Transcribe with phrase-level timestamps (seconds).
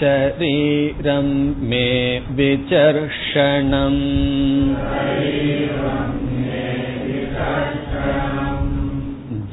[0.00, 1.28] शरीरं
[1.68, 1.88] मे
[2.30, 4.00] विचर्षणम्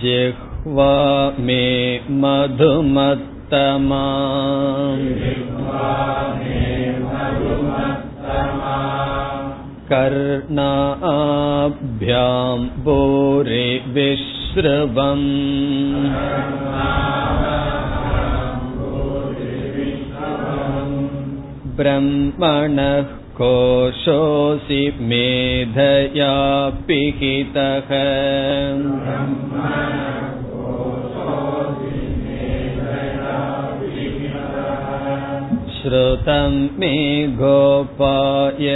[0.02, 0.94] जिह्वा
[1.40, 1.64] मे
[2.10, 4.04] मधुमत्तमा।
[9.92, 15.28] कर्णाभ्यां भूरि विश्रवम्
[21.79, 26.33] ब्रह्मणः कोशोऽसि मेधया
[26.89, 27.91] पिहितः
[35.77, 36.95] श्रुतं मे
[37.41, 38.69] गोपाय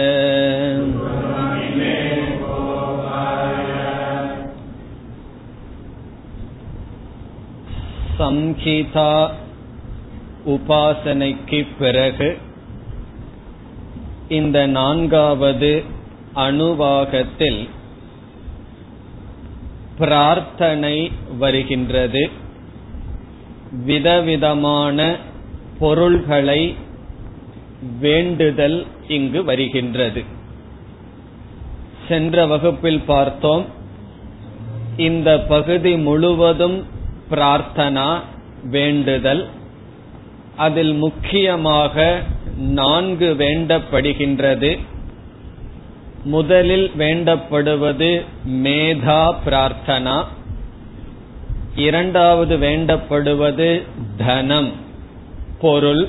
[8.19, 9.13] சம்ஹிதா
[10.53, 12.29] உபாசனைக்கு பிறகு
[14.32, 15.84] இந்த நான்காவது
[16.36, 17.70] அணுவாகத்தில்
[19.98, 22.30] பிரார்த்தனை வருகின்றது.
[23.86, 25.16] விதவிதமான
[25.80, 26.76] பொருள்களை
[28.00, 30.24] வேண்டுதல் இங்கு வருகின்றது.
[32.08, 33.66] சென்ற வகுப்பில் பார்த்தோம்.
[34.98, 36.86] இந்த பகுதி முழுவதும்
[37.30, 38.20] பிரார்த்தனா
[38.64, 39.50] வேண்டுதல்.
[40.56, 42.22] அதில் முக்கியமாக
[42.62, 44.80] நான்கு வேண்டப்படுகின்றது.
[46.24, 50.24] முதலில் வேண்டப்படுவது மேதா பிரார்த்தனா.
[51.76, 53.82] இரண்டாவது வேண்டப்படுவது
[54.18, 54.72] தனம்
[55.62, 56.08] பொருள்.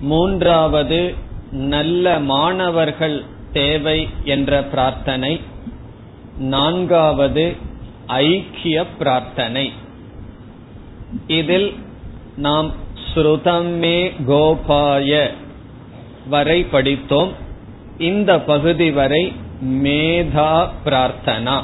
[0.00, 1.14] மூன்றாவது
[1.50, 5.40] நல்ல மாணவர்கள் தேவை என்ற பிரார்த்தனை.
[6.38, 7.56] நான்காவது
[8.06, 9.72] ஐக்கிய பிரார்த்தனை.
[11.26, 11.74] இதில்
[12.36, 12.84] நாம்
[13.16, 15.30] ஸ்ருதமே கோபாய
[16.28, 17.32] வரை படித்தோம்.
[17.98, 19.32] இந்த பகுதி வரை
[19.64, 21.62] மேதா பிரார்த்தனா.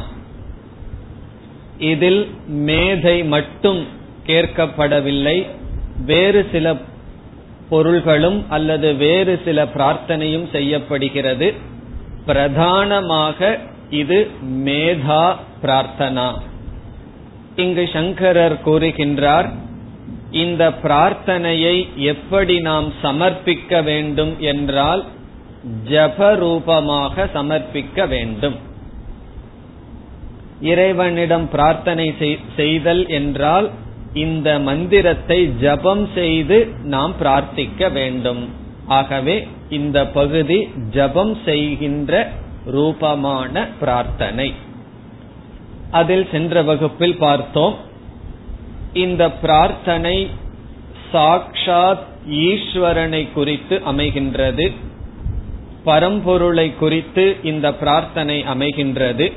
[1.78, 3.86] இதில் மேதை மட்டும்
[4.26, 5.46] கேட்கப்படவில்லை.
[6.06, 6.76] வேறு சில
[7.68, 11.54] பொருள்களும் அல்லது வேறு சில பிரார்த்தனையும் செய்யப்படுகிறது.
[12.26, 13.58] பிரதானமாக
[13.90, 16.32] இது மேதா பிரார்த்தனா.
[17.56, 19.48] இங்கு சங்கரர் கூறுகின்றார்
[20.32, 25.04] இந்த பிரார்த்தனையை எப்படி நாம் சமர்ப்பிக்க வேண்டும் என்றால்
[25.90, 28.56] ஜபரூபமாக சமர்ப்பிக்க வேண்டும்.
[30.60, 32.14] இறைவனிடம் பிரார்த்தனை
[32.56, 33.70] செய்தல் என்றால்
[34.12, 38.48] இந்த மந்திரத்தை ஜபம் செய்து நாம் பிரார்த்திக்க வேண்டும்.
[38.86, 42.30] ஆகவே இந்த பகுதி ஜபம் செய்கின்ற
[42.64, 44.52] ரூபமான பிரார்த்தனை.
[45.90, 47.90] அதில் சென்ற வகுப்பில் பார்த்தோம்
[48.92, 50.30] இந்த பிரார்த்தனை
[51.12, 54.72] சாக்ஷாத் ஈஸ்வரனை குறித்து அமைகின்றது.
[55.84, 59.32] பரம்பொருளை குறித்து இந்த பிரார்த்தனை அமைகின்றது.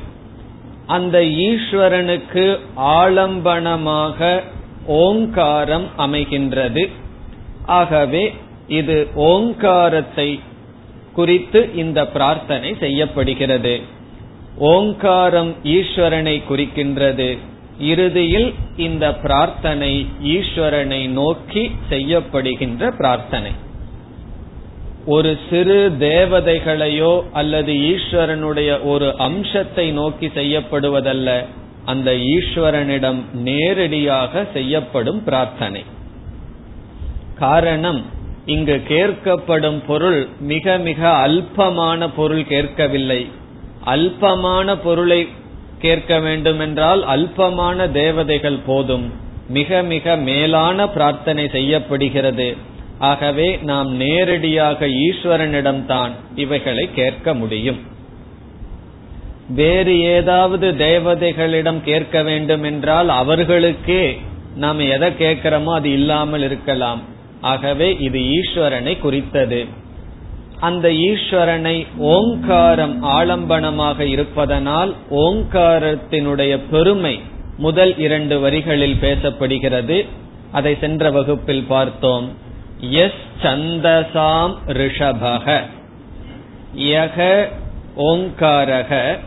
[0.88, 4.44] அந்த ஈஸ்வரனுக்கு ஆலம்பனமாக
[4.88, 6.90] ஓங்காரம் அமைகின்றது.
[7.66, 8.34] ஆகவே
[8.68, 10.40] இது ஓங்காரத்தை
[11.14, 13.82] குறித்து இந்த பிரார்த்தனை செய்யப்படுகிறது.
[14.58, 17.38] ஓங்காரம் ஈஸ்வரனை குறிக்கின்றது.
[17.80, 23.52] இறுதியில் இந்த பிரார்த்தனை ஈஸ்வரனை நோக்கி செய்யப்படுகின்ற பிரார்த்தனை.
[25.06, 31.46] ஒரு சிறு தேவதைகளையோ அல்லது ஈஸ்வரனுடைய ஒரு அம்சத்தை நோக்கி செய்யப்படுவதல்ல
[31.86, 35.84] அந்த ஈஸ்வரனிடம் நேரடியாக செய்யப்படும் பிரார்த்தனை.
[37.40, 38.06] காரணம்
[38.46, 43.28] இங்கு கேட்கப்படும் பொருள் மிக மிக அல்பமான பொருள் கேட்கவில்லை.
[43.86, 45.28] அல்பமான பொருளை
[45.86, 49.08] கேட்க வேண்டுமென்றால் அல்பமான தேவதைகள் போதும்.
[49.50, 52.48] மிக மிக மேலான பிரார்த்தனை செய்யப்படுகிறது.
[53.10, 57.80] ஆகவே நாம் நேரடியாக ஈஸ்வரனிடம்தான் இவைகளை கேட்க முடியும்.
[59.58, 64.04] வேறு ஏதாவது தேவதைகளிடம் கேட்க வேண்டும் என்றால் அவர்களுக்கே
[64.56, 67.02] நாம் எதை கேட்கிறோமோ அது இல்லாமல் இருக்கலாம்.
[67.42, 69.60] ஆகவே இது ஈஸ்வரனை குறித்தது.
[70.60, 77.20] அந்த ஈஸ்வரனை ஓங்காரம் ஆலம்பனமாக இருப்பதனால் ஓங்காரத்தினுடைய பெருமை
[77.58, 80.06] முதல் இரண்டு வரிகளில் பேசப்படுகிறது.
[80.52, 82.32] அதை சென்ற வகுப்பில் பார்த்தோம்.
[82.80, 83.12] எஸ்
[83.44, 85.62] சந்தசாம் ரிஷபக.
[86.78, 87.48] யக
[87.98, 89.20] ஓங்காரக.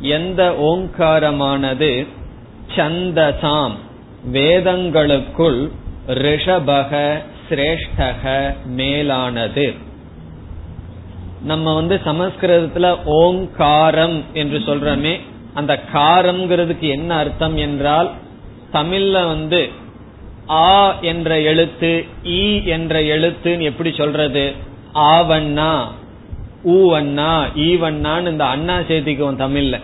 [0.00, 2.06] எந்த ஓங்காரமானது?
[2.76, 3.72] சந்தசாம்.
[4.32, 5.70] வேதங்களுக்குள்
[6.06, 7.18] ரிஷபக
[7.48, 9.85] சிரேஷ்டக மேலானது.
[11.46, 15.14] நம்ம வந்து சமஸ்கிருதத்துல ஓங்காரம் என்று சொல்றோமே
[15.54, 18.10] அந்த காரம்ங்கிறதுக்கு என்ன அர்த்தம் என்றால்
[18.72, 19.60] தமிழ்ல வந்து
[20.50, 21.92] ஆ என்ற எழுத்து
[22.24, 24.44] ஈ என்ற எழுத்துன்னு எப்படி சொல்றது?
[24.94, 25.72] ஆவண்ணா
[26.64, 27.32] ஊவண்ணா
[27.68, 29.76] ஈவண்ணான்னு இந்த அண்ணா சேர்த்திக்குவோம் தமிழ்ல.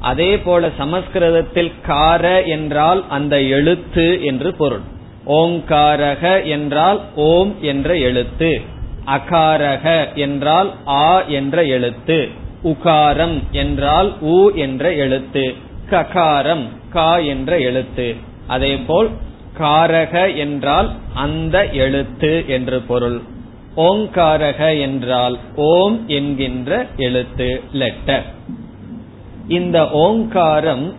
[0.00, 4.84] அதே போல சமஸ்கிருதத்தில் கார என்றால் அந்த எழுத்து என்று பொருள்.
[5.26, 8.50] ஓங்காரக என்றால் ஓம் என்ற எழுத்து.
[9.06, 12.28] அகாரக என்றால் ஆ என்ற எழுத்து.
[12.64, 15.54] உகாரம் என்றால் உ என்ற எழுத்து.
[15.90, 18.14] ககாரம் கா என்ற எழுத்து.
[18.46, 19.10] அதேபோல்
[19.58, 23.20] காரக என்றால் அந்த எழுத்து என்று பொருள்.
[23.76, 28.24] ஓங்காரக என்றால் ஓம் என்கின்ற எழுத்து லெட்டர்.
[29.48, 30.94] இந்த ஓங்காரம்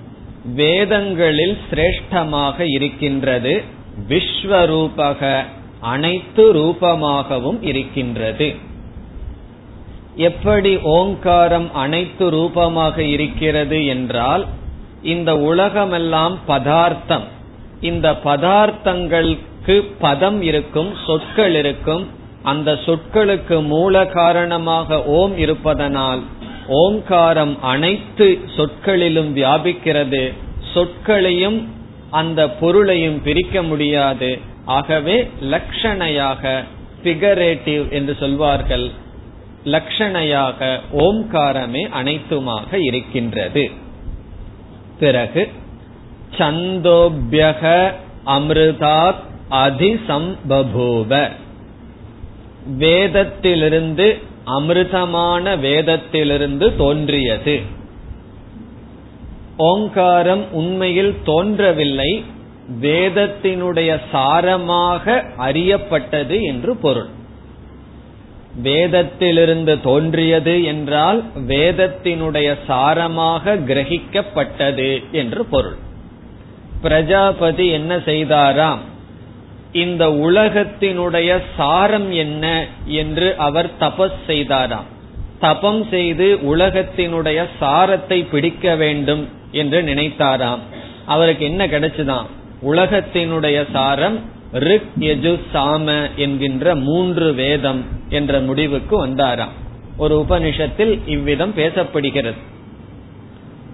[0.56, 3.64] வேதங்களில் சிரேஷ்டமாக இருக்கின்றது.
[4.10, 5.44] விஸ்வரூபக
[5.80, 8.56] அனைத்து ரூபமாகவும் இருக்கின்றது.
[10.16, 14.46] எப்படி ஓங்காரம் அனைத்து ரூபமாக இருக்கிறது என்றால்
[15.02, 17.24] இந்த உலகமெல்லாம் பதார்த்தம்.
[17.82, 22.08] இந்த பதார்த்தங்களுக்கு பதம் இருக்கும் சொற்கள் இருக்கும்.
[22.44, 26.22] அந்த சொற்களுக்கு மூல காரணமாக ஓம் இருப்பதனால்
[26.68, 30.34] ஓங்காரம் அனைத்து சொற்களிலும் வியாபிக்கிறது.
[30.74, 31.68] சொற்களையும்
[32.10, 34.40] அந்த பொருளையும் பிரிக்க முடியாது.
[34.68, 36.64] ஆகவே லட்சணையாக
[37.04, 38.90] பிகரேட்டிவ் என்று சொல்வார்கள்.
[39.66, 43.72] லட்சணையாக ஓம்காரமே அனைத்துமாக இருக்கின்றது.
[45.00, 45.50] பிறகு
[46.38, 47.92] சந்தோபியக
[48.26, 51.32] அமிர்தாத் அதிசம்பபூவ.
[52.80, 57.62] வேதத்திலிருந்து அமிர்தமான வேதத்திலிருந்து தோன்றியது.
[59.58, 62.24] ஓங்காரம் உண்மையில் தோன்றவில்லை
[62.82, 67.08] வேதத்தினுடைய சாரமாக அறியப்பட்டது என்று பொருள்.
[68.64, 75.76] வேதத்திலிருந்து தோன்றியது என்றால் வேதத்தினுடைய சாரமாக கிரகிக்கப்பட்டது என்று பொருள்.
[76.82, 78.78] பிரஜாபதி என்ன செய்தாராம்?
[79.72, 84.88] இந்த உலகத்தினுடைய சாரம் என்ன என்று அவர் தபஸ் செய்தாராம்.
[85.40, 90.60] தபம் செய்து உலகத்தினுடைய சாரத்தை பிடிக்க வேண்டும் என்று நினைத்தாராம்.
[91.06, 94.20] அவருக்கு என்ன கிடைச்சுதான் உலகத்தினுடைய சாரம்
[94.52, 99.56] ரிக் யஜு சாம என்கின்ற மூன்று வேதம் என்ற முடிவுக்கு வந்தாராம்.
[99.98, 102.38] ஒரு உபனிஷத்தில் இவ்விதம் பேசப்படுகிறது.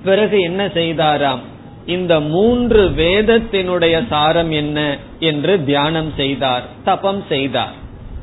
[0.03, 1.39] பிறகு என்ன செய்தாராம்?
[1.85, 7.74] இந்த மூன்று வேதத்தினுடைய சாரம் என்ன என்று தியானம் செய்தார் தபம் செய்தார்.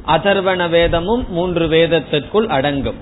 [0.07, 2.97] அதர்வண வேதமும் மூன்று வேதத்திற்குள் அடங்கும்.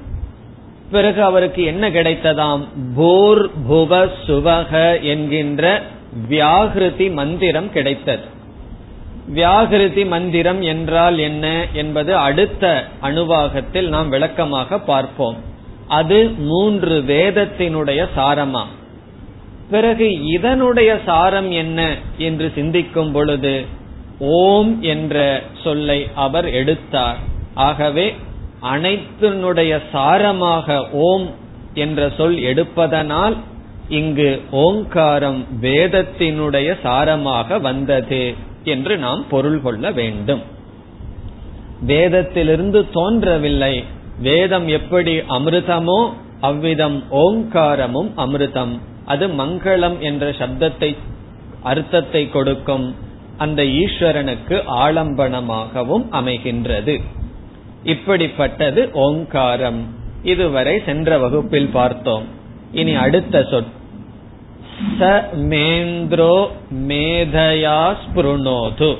[0.90, 2.66] பிறகு அவருக்கு என்ன கிடைத்ததாம்?
[2.96, 5.82] போர் புவ சுவக என்கின்ற
[6.30, 8.24] வியாகிருதி மந்திரம் கிடைத்தது.
[9.34, 15.36] வியாகிருதி மந்திரம் என்றால் என்ன என்பது அடுத்த அணுவாகத்தில் நாம் விளக்கமாக பார்ப்போம்.
[15.88, 18.64] அது மூன்று வேதத்தினுடைய சாரமா.
[19.70, 23.64] பிறகு இதனுடைய சாரம் என்ன என்று சிந்திக்கும் பொழுது
[24.18, 27.16] ஓம் என்ற சொல்லை அவர் எடுத்தார்.
[27.54, 28.16] ஆகவே
[28.62, 31.34] அனைத்தினுடைய சாரமாக ஓம்
[31.74, 33.36] என்ற சொல் எடுப்பதனால்
[33.88, 40.42] இங்கு ஓங்காரம் வேதத்தினுடைய சாரமாக வந்தது என்று நாம் பொருள் கொள்ள வேண்டும்.
[41.86, 43.84] வேதத்திலிருந்து தோன்றவில்லை.
[44.20, 48.78] வேதம் எப்படி அமிர்தமோ அவ்விதம் ஓங்காரமும் அமிர்தம்.
[49.04, 50.96] அது மங்களம் என்ற சப்தத்தை
[51.62, 52.94] அர்த்தத்தை கொடுக்கும்
[53.36, 57.00] அந்த ஈஸ்வரனுக்கு ஆலம்பனமாகவும் அமைகின்றது.
[57.84, 59.86] இப்படிப்பட்டது ஓங்காரம்.
[60.22, 62.24] இதுவரை சென்ற வகுப்பில் பார்த்தோம்.
[62.72, 63.76] இனி அடுத்த சொற்
[64.98, 65.10] ச
[65.52, 66.34] மேந்திரோ
[66.88, 68.90] மேதயா ஸ்புருணோது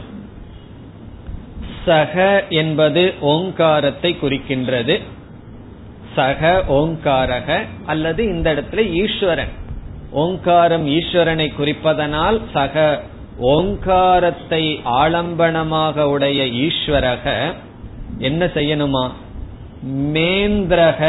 [1.85, 5.03] சக என்பது ஓங்காரத்தை குறிக்கின்றது।
[6.15, 7.49] சக ஓங்காரக
[7.87, 9.53] அல்லது இந்த இடத்துல ஈஸ்வரன்.
[10.13, 13.05] ஓங்காரம் ஈஸ்வரனை குறிப்பதனால் சக
[13.41, 17.55] ஓங்காரத்தை ஆலம்பனமாக உடைய ஈஸ்வரக
[18.19, 19.05] என்ன செய்யணுமா?
[20.15, 21.03] மேந்திரக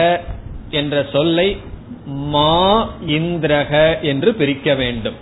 [0.69, 1.57] என்ற சொல்லை
[2.09, 5.13] மா இந்திரக என்று பிரிக்க வேண்டும்.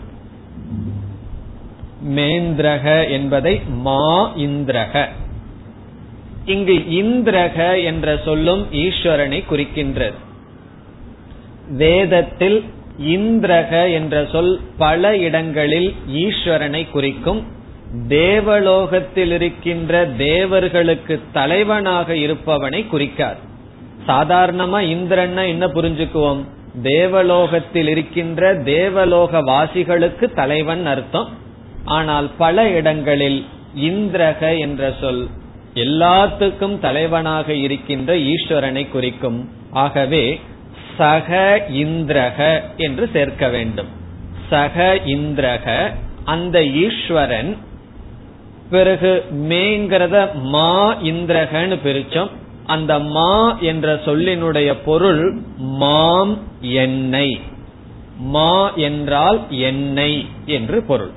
[2.07, 5.07] மேந்திரக என்பதை மா இந்திரக.
[6.45, 10.13] இங்கு இந்திரக என்ற சொல்லும் ஈஸ்வரனை குறிக்கின்றது.
[11.69, 12.63] வேதத்தில்
[13.01, 17.45] இந்திரக என்ற சொல் பல இடங்களில் ஈஸ்வரனை குறிக்கும்.
[18.07, 23.37] தேவலோகத்தில் இருக்கின்ற தேவர்களுக்கு தலைவனாக இருப்பவனை குறிக்கார்.
[24.07, 26.43] சாதாரணமா இந்திரன்னா என்ன புரிஞ்சுக்குவோம்?
[26.83, 31.29] தேவலோகத்தில் இருக்கின்ற தேவலோக வாசிகளுக்கு தலைவன் அர்த்தம்.
[31.85, 35.27] ஆனால் பல இடங்களில் இந்திரக என்ற சொல்
[35.73, 39.49] எல்லாத்துக்கும் தலைவனாக இருக்கின்ற ஈஸ்வரனை குறிக்கும்.
[39.71, 40.39] ஆகவே
[40.97, 43.87] சக இந்திரக என்று சேர்க்க வேண்டும்.
[44.49, 45.91] சக இந்திரக
[46.23, 47.57] அந்த ஈஸ்வரன்
[48.69, 52.29] பிறகு மேங்கிறத மா இந்திரகன்னு பிரிச்சோம்.
[52.67, 57.39] அந்த மா என்ற சொல்லினுடைய பொருள் மாம் என்னை
[58.19, 61.11] மா என்றால் என்னை என்று பொருள்.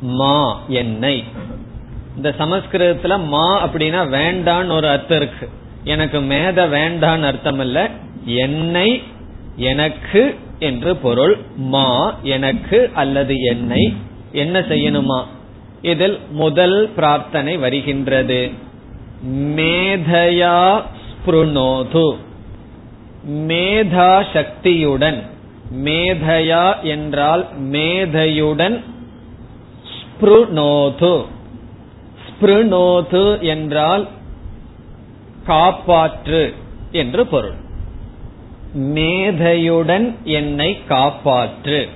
[0.00, 1.24] மா என்னை
[2.16, 5.48] இந்த சமஸ்கிருதத்துல மா அப்படின்னா வேண்டான்னு ஒரு அர்த்தம் இருக்கு.
[5.84, 7.90] எனக்கு மேத வேண்டான்னு அர்த்தம் இல்ல
[8.24, 9.02] என்னை
[9.56, 11.38] எனக்கு என்று பொருள்.
[11.56, 13.96] மா எனக்கு அல்லது என்னை.
[14.32, 15.24] என்ன செய்யணுமா?
[15.82, 18.50] இதில் முதல் பிரார்த்தனை வருகின்றது.
[19.24, 22.16] மேதையா ஸ்புருணோது.
[23.30, 25.22] மேதா சக்தியுடன்
[25.74, 28.84] மேதையா என்றால் மேதையுடன்
[29.92, 31.24] ஸ்புருணோது.
[32.26, 34.08] ஸ்பிருணோது என்றால்
[35.46, 36.54] காப்பாற்று
[36.92, 37.54] என்று பொருள்.
[38.76, 41.88] மேதையுடன் என்னை காப்பாற்று.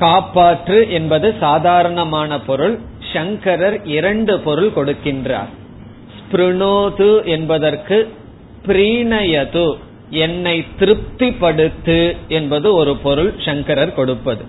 [0.00, 2.78] காப்பாற்று என்பது சாதாரணமான பொருள்.
[3.12, 5.50] சங்கரர் இரண்டு பொருள் கொடுக்கின்றார்.
[6.16, 7.98] ஸ்பிருணோது என்பதற்கு
[8.66, 9.66] பிரீணயது
[10.10, 14.44] என்னை திருப்திப்படுத்து என்பது ஒரு பொருள் சங்கரர் கொடுப்பது.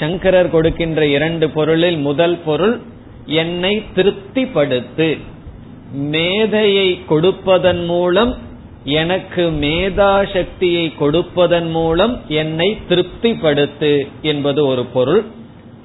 [0.00, 2.80] சங்கரர் கொடுக்கின்ற இரண்டு பொருளில் முதல் பொருள்
[3.26, 5.08] என்னை திருப்திப்படுத்து.
[5.92, 8.32] மேதையை கொடுப்பதன் மூலம்
[8.84, 15.22] எனக்கு மேதா சக்தியை கொடுப்பதன் மூலம் என்னை திருப்திப்படுத்து என்பது ஒரு பொருள்.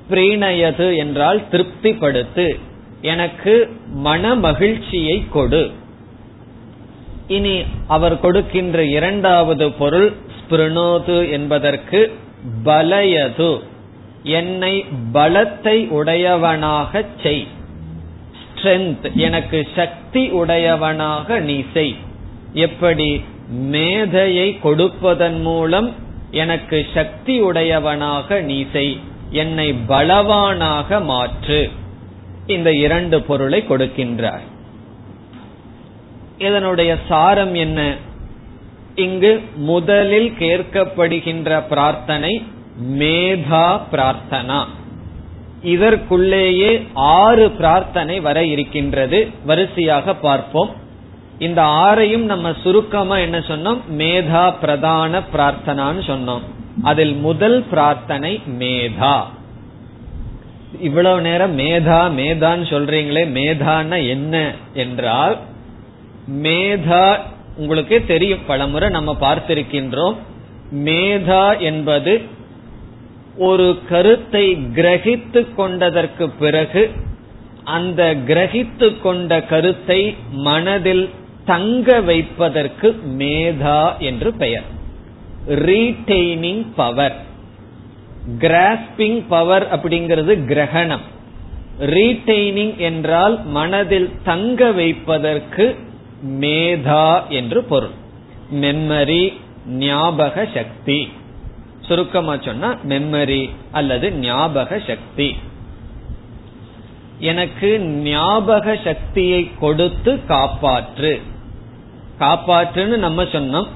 [0.10, 2.60] பிரீணயது என்றால் திருப்திப்படுத்து.
[3.02, 5.72] எனக்கு மன மகிழ்ச்சியை கொடு.
[7.28, 12.14] இனி அவர் கொடுக்கின்ற இரண்டாவது பொருள் ஸ்பிருணோது என்பதற்கு
[12.64, 13.60] பலயது.
[14.24, 17.48] என்னை பலத்தை உடையவனாக செய்.
[18.56, 21.96] ஸ்ட்ரென்த் எனக்கு சக்தி உடையவனாக நீ செய்.
[22.54, 23.24] எப்படி?
[23.50, 25.94] மேதையை கொடுப்பதன் மூலம்
[26.32, 29.00] எனக்கு சக்தி உடையவனாக நீ செய்.
[29.30, 31.72] என்னை பலவானாக மாற்று.
[32.48, 34.42] இந்த இரண்டு பொருளை கொடுக்கின்றார்.
[36.38, 37.96] இதனுடைய சாரம் என்ன?
[38.96, 42.44] இங்கு முதலில் கேட்கப்படுகின்ற பிரார்த்தனை
[42.84, 44.64] மேதா பிரார்த்தனா.
[45.64, 49.30] இதற்குள்ளேயே ஆறு பிரார்த்தனை வர இருக்கின்றது.
[49.46, 50.76] வரிசையாக பார்ப்போம்.
[51.40, 53.80] இந்த ஆறையும் நம்ம சுருக்கமா என்ன சொன்னோம்?
[53.98, 56.44] மேதா பிரதான பிரார்த்தனான்னு சொன்னோம்.
[56.82, 59.18] அதில் முதல் பிரார்த்தனை மேதா.
[60.80, 65.38] இவ்வளவு நேரம் மேதா மேதான்னு சொல்றீங்களே மேதான்னா என்ன என்றால்
[66.44, 67.18] மேதா
[67.58, 70.16] உங்களுக்கு தெரியும் பலமுறை நம்ம பார்த்திருக்கின்றோம்.
[70.86, 72.22] மேதா என்பது
[73.38, 76.92] ஒரு கருத்தை கிரகித்து கொண்டதற்கு பிறகு
[77.64, 81.10] அந்த கிரகித்து கொண்ட கருத்தை மனதில்
[81.46, 84.64] தங்க வைப்பதற்கு மேதா என்று பெயர்.
[85.50, 87.16] ரீடெய்னிங் பவர்
[88.38, 91.06] கிராஸ்பிங் பவர் அப்படிங்கிறது கிரகணம்.
[91.80, 95.76] ரீடெய்னிங் என்றால் மனதில் தங்க வைப்பதற்கு
[96.26, 97.96] மேதா என்று பொருள்.
[98.54, 99.34] மெம்மரி
[99.68, 101.10] ஞாபக சக்தி.
[101.80, 105.36] சுருக்கமா சொன்னா மெம்மரி அல்லது ஞாபக சக்தி.
[107.20, 111.22] எனக்கு ஞாபக சக்தியை கொடுத்து காப்பாற்று.
[112.20, 113.68] காப்பாற்றுன்னு நம்ம சொன்னோம்.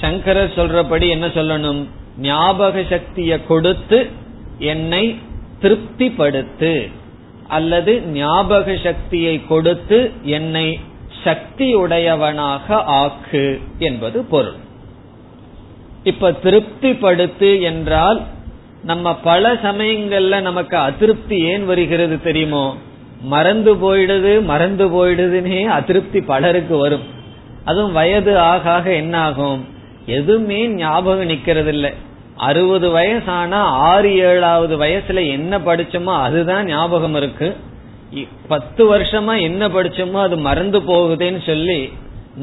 [0.00, 1.86] சங்கரர் சொல்றபடி என்ன சொல்லணும்?
[2.18, 4.08] ஞாபக சக்தியை கொடுத்து
[4.58, 5.18] என்னை
[5.62, 6.90] திருப்திப்படுத்து.
[7.48, 10.80] அல்லது ஞாபக சக்தியை கொடுத்து என்னை
[11.24, 14.54] சக்தி உடையவனாக ஆக்கு என்பது பொருள்.
[16.02, 18.20] இப்ப திருப்திப்படுத்து என்றால்
[18.82, 22.76] நம்ம பல சமயங்கள்ல நமக்கு அதிருப்தி ஏன் வருகிறது தெரியுமோ?
[23.20, 27.16] மறந்து போயிடுது மறந்து போயிடுதுன்னே அதிருப்தி பலருக்கு வரும்.
[27.68, 29.62] அதுவும் வயது ஆக ஆக என்ன ஆகும்
[30.16, 31.86] எதுவுமே ஞாபகம் நிக்கிறது இல்ல
[32.48, 37.48] அறுபது வயசானா ஆறு ஏழாவது வயசுல என்ன படிச்சோமோ அதுதான் ஞாபகம் இருக்கு.
[38.48, 41.80] பத்து வருஷமா என்ன படிச்சோமோ அது மறந்து போகுதுன்னு சொல்லி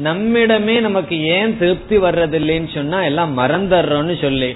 [0.04, 4.50] நம்மிடமே நமக்கு ஏன் திருப்தி வர்றதில்லைன்னு சொன்னா எல்லாம் மறந்துடுறோம்னு சொல்லி.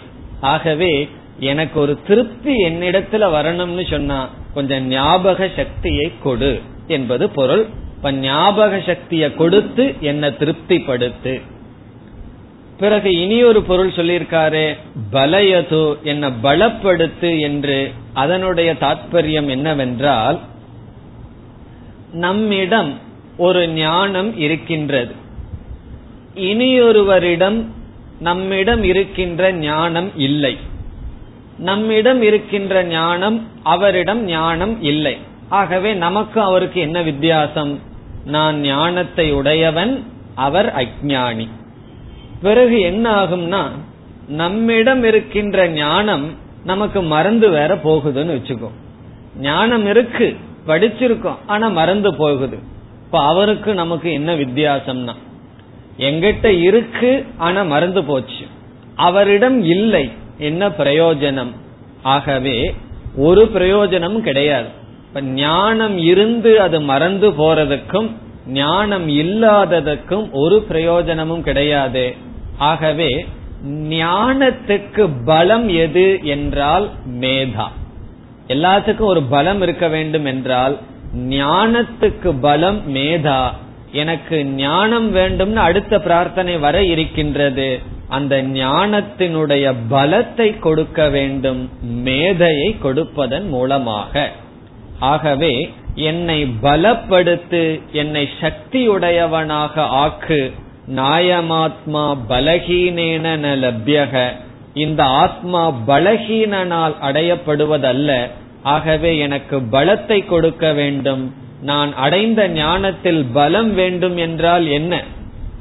[0.53, 0.93] ஆகவே
[1.51, 4.19] எனக்கு ஒரு திருப்தி என்னிடத்துல வரணும்னு சொன்னா
[4.55, 6.53] கொஞ்சம் ஞாபக சக்தியை கொடு
[6.97, 7.65] என்பது பொருள்.
[8.01, 11.41] இப்ப ஞாபக சக்தியை கொடுத்து என்ன திருப்திப்படுத்து.
[12.79, 14.77] பிறகு இனி ஒரு பொருள் சொல்லியிருக்காரு
[15.11, 20.41] பலயது என்ன பலப்படுத்து என்று அதனுடைய தாற்பயம் என்னவென்றால்
[22.13, 22.99] நம்மிடம்
[23.37, 25.15] ஒரு ஞானம் இருக்கின்றது.
[26.35, 27.65] இனியொருவரிடம்
[28.21, 30.59] நம்மிடம் இருக்கின்ற ஞானம் இல்லை.
[31.59, 35.17] நம்மிடம் இருக்கின்ற ஞானம் அவரிடம் ஞானம் இல்லை.
[35.49, 37.89] ஆகவே நமக்கு அவருக்கு என்ன வித்தியாசம்?
[38.25, 41.49] நான் ஞானத்தை உடையவன் அவர் அஜானி
[42.43, 43.69] பிறகு என்ன ஆகும்னா
[44.29, 48.71] நம்மிடம் இருக்கின்ற ஞானம் நமக்கு மறந்து வேற போகுதுன்னு வச்சுக்கோ.
[49.41, 50.37] ஞானம் இருக்கு
[50.67, 52.59] படிச்சிருக்கோம் ஆனா மறந்து போகுது.
[53.05, 55.15] இப்ப அவருக்கு நமக்கு என்ன வித்தியாசம்னா
[55.99, 58.47] எங்கிட்ட இருக்கு ஆனா மறந்து போச்சு.
[58.97, 61.51] அவரிடம் இல்லை என்ன பிரயோஜனம்?
[62.03, 62.75] ஆகவே
[63.17, 64.69] ஒரு பிரயோஜனமும் கிடையாது.
[65.11, 68.11] இப்ப ஞானம் இருந்து அது மறந்து போறதுக்கும்
[68.47, 72.15] ஞானம் இல்லாததுக்கும் ஒரு பிரயோஜனமும் கிடையாது.
[72.59, 73.27] ஆகவே
[73.89, 76.91] ஞானத்துக்கு பலம் எது என்றால்
[77.21, 77.67] மேதா.
[78.49, 80.79] எல்லாத்துக்கும் ஒரு பலம் இருக்க வேண்டும் என்றால்
[81.17, 83.51] ஞானத்துக்கு பலம் மேதா.
[83.93, 87.79] எனக்கு ஞானம் வேண்டும்னு அடுத்த பிரார்த்தனை வர இருக்கின்றது.
[88.09, 94.31] அந்த ஞானத்தினுடைய பலத்தை கொடுக்க வேண்டும் மேதையை கொடுப்பதன் மூலமாக.
[95.01, 100.53] ஆகவே என்னை பலப்படுத்து என்னை சக்தியுடையவனாக ஆக்கு.
[100.95, 104.33] நாயமாத்மா பலகீனேன லப்யக.
[104.75, 108.31] இந்த ஆத்மா பலகீனனால் அடையப்படுவதல்ல.
[108.63, 111.35] ஆகவே எனக்கு பலத்தை கொடுக்க வேண்டும்.
[111.63, 115.05] நான் அடைந்த ஞானத்தில் பலம் வேண்டும் என்றால் என்ன?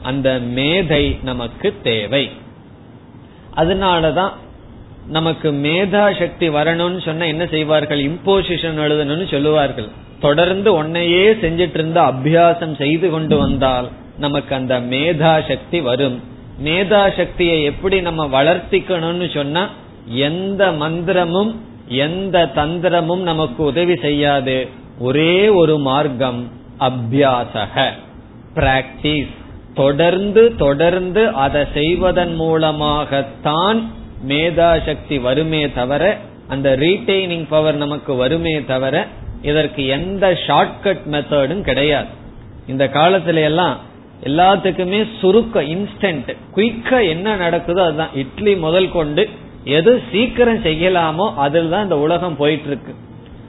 [0.04, 2.30] அந்த மேதை நமக்கு தேவை.
[3.56, 4.32] அதனாலதான்
[5.10, 8.06] நமக்கு மேதா சக்தி வரணும்னு சொன்னா என்ன செய்வார்கள்?
[8.06, 9.88] இம்போசிஷன் எழுதணும்னு சொல்லுவார்கள்.
[10.20, 16.22] தொடர்ந்து ஒன்னையே செஞ்சிட்டு இருந்த அபியாசம் செய்து கொண்டு வந்தால் நமக்கு அந்த மேதா சக்தி வரும்.
[16.64, 19.70] மேதா சக்தியை எப்படி நம்ம வளர்த்திக்கணும்னு சொன்னா
[20.06, 21.56] எந்த மந்திரமும்
[21.88, 24.68] எந்த தந்திரமும் நமக்கு உதவி செய்யாது.
[25.00, 27.90] ஒரே ஒரு மார்க்கம் அபியாசக.
[28.56, 29.34] பிராக்டிஸ்
[29.74, 33.80] தொடர்ந்து தொடர்ந்து அதை செய்வதன் மூலமாகத்தான்
[34.30, 36.04] மேதா சக்தி வருமே தவிர
[36.54, 38.96] அந்த ரீட்டைனிங் பவர் நமக்கு வருமே தவிர
[39.50, 42.10] இதற்கு எந்த ஷார்ட்கட் மெத்தடும் கிடையாது.
[42.72, 43.76] இந்த காலத்துல எல்லாம்
[44.30, 48.16] எல்லாத்துக்குமே சுருக்க இன்ஸ்டன்ட் குயிக்கா என்ன நடக்குதோ அதுதான்.
[48.24, 49.24] இட்லி முதல் கொண்டு
[49.78, 52.94] எது சீக்கிரம் செய்யலாமோ அதில் தான் இந்த உலகம் போயிட்டு இருக்கு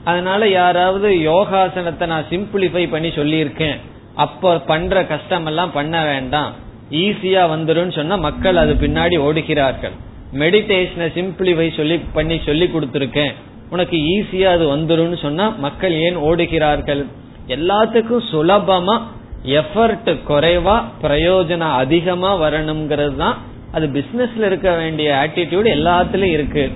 [0.09, 3.77] அதனால யாராவது யோகாசனத்தை நான் சிம்பிளிஃபை பண்ணி சொல்லியிருக்கேன்.
[4.25, 6.53] அப்ப பண்ற கஷ்டம் எல்லாம் பண்ண வேண்டாம்.
[7.01, 9.97] ஈஸியா வந்துடும் சொன்னா மக்கள் அது பின்னாடி ஓடுகிறார்கள்.
[10.33, 13.33] மெடிடேஷனை சிம்பிளிஃபை சொல்லி பண்ணி சொல்லி கொடுத்துருக்கேன்.
[13.69, 17.05] உனக்கு ஈஸியா அது வந்துடும் சொன்னா மக்கள் ஏன் ஓடுகிறார்கள்?
[17.47, 18.95] எல்லாத்துக்கும் சுலபமா
[19.45, 23.37] எஃபர்ட் குறைவா பிரயோஜனம் அதிகமா வரணுங்கிறது தான்
[23.71, 26.71] அது பிசினஸ்ல இருக்க வேண்டிய ஆட்டிடியூட் எல்லாத்துலயும் இருக்கு.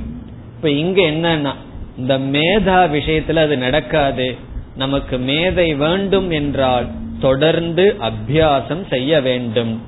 [0.56, 1.54] இப்ப இங்க என்னன்னா
[1.98, 4.36] இந்த மேதா விஷயத்துல அது நடக்காது.
[4.78, 6.88] நமக்கு மேதை வேண்டும் என்றால்
[7.20, 9.82] தொடர்ந்து அபியாசம் செய்ய வேண்டும்.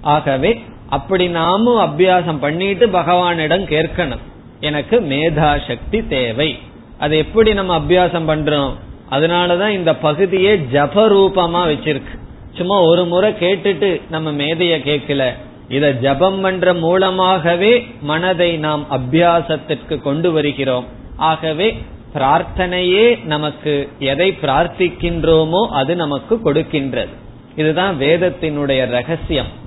[0.00, 4.18] ஆகவே அப்படி நாமும் அபியாசம் பண்ணிட்டு பகவானிடம் கேட்கணும்.
[4.60, 6.58] எனக்கு மேதா சக்தி தேவை.
[6.98, 8.72] அது எப்படி நம்ம அபியாசம் பண்றோம்?
[9.10, 12.18] அதனாலதான் இந்த பகுதியே ஜப ரூபமா வச்சிருக்கு.
[12.56, 15.32] சும்மா ஒரு முறை கேட்டுட்டு நம்ம மேதைய கேட்கல.
[15.68, 20.84] இத ஜபம் பண்ற மூலமாகவே மனதை நாம் அபியாசத்திற்கு கொண்டு வருகிறோம்.
[21.16, 21.78] ஆகவே
[22.14, 27.08] பிரார்த்தனையே நமக்கு எதை பிரார்த்திக்கின்றோமோ அது நமக்கு கொடுக்கின்றது.
[27.56, 29.66] இதுதான் வேதத்தினுடைய ரகசியம்.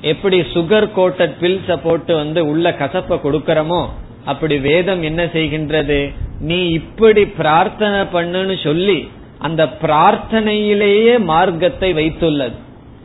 [0.00, 3.86] எப்படி சுகர் கோட்டட் பில்ஸ போட்டு வந்து உள்ள கசப்ப கொடுக்கறமோ
[4.24, 6.12] அப்படி வேதம் என்ன செய்கின்றது?
[6.40, 9.08] நீ இப்படி பிரார்த்தனை பண்ணுன்னு சொல்லி
[9.38, 12.52] அந்த பிரார்த்தனையிலேயே மார்க்கத்தை வைத்துள்ளது.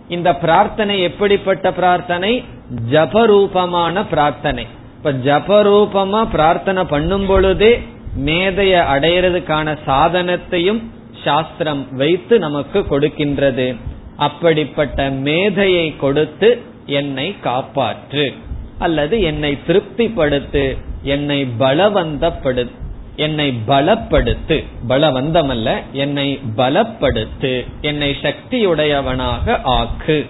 [0.07, 2.43] இந்த பிரார்த்தனை எப்படிப்பட்ட பிரார்த்தனை?
[2.91, 4.65] ஜபரூபமான பிரார்த்தனை.
[4.97, 7.79] இப்ப ஜபரூபமா பிரார்த்தனை பண்ணும் பொழுதே
[8.25, 10.81] மேதைய அடையிறதுக்கான சாதனத்தையும்
[11.23, 13.75] சாஸ்திரம் வைத்து நமக்கு கொடுக்கின்றது.
[14.17, 18.33] அப்படிப்பட்ட மேதையை கொடுத்து என்னை காப்பாற்று.
[18.79, 22.81] அல்லது என்னை திருப்திப்படுத்து என்னை பலவந்தப்படுத்து
[23.15, 24.63] என்னை பலப்படுத்து.
[24.89, 30.29] பலவந்தம் அல்ல என்னை பலப்படுத்து என்னை சக்தியுடையவனாக ஆக்கு.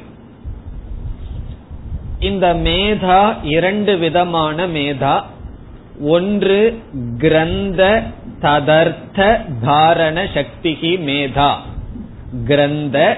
[2.19, 5.21] இந்த மேதா இரண்டு விதமான மேதா.
[6.01, 6.81] ஒன்று
[7.17, 8.03] கிரந்த
[8.41, 11.55] ததர்த்த தாரண சக்திகி மேதா.
[12.45, 13.17] கிரந்த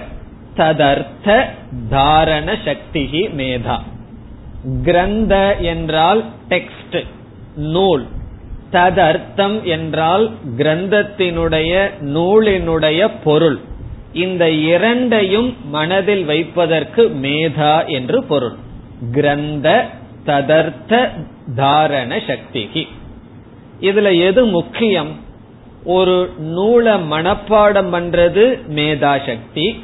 [0.55, 1.49] ததர்த்த
[1.89, 3.77] தாரண சக்திகி மேதா.
[4.83, 6.99] கிரந்த என்றால் டெக்ஸ்ட்
[7.55, 8.05] நூல்.
[8.71, 13.59] ததர்த்தம் என்றால் கிரந்தத்தினுடைய நூலினுடைய பொருள்.
[14.13, 18.55] இந்த இரண்டையும் மனதில் வைப்பதற்கு மேதா என்று பொருள்.
[19.11, 19.85] கிரந்த
[20.25, 21.09] ததர்த்த
[21.55, 22.87] தாரண சக்திகி
[23.81, 25.11] இதுல எது முக்கியம்?
[25.83, 29.83] ஒரு நூலை மனப்பாடம் பண்றது மேதா சக்தி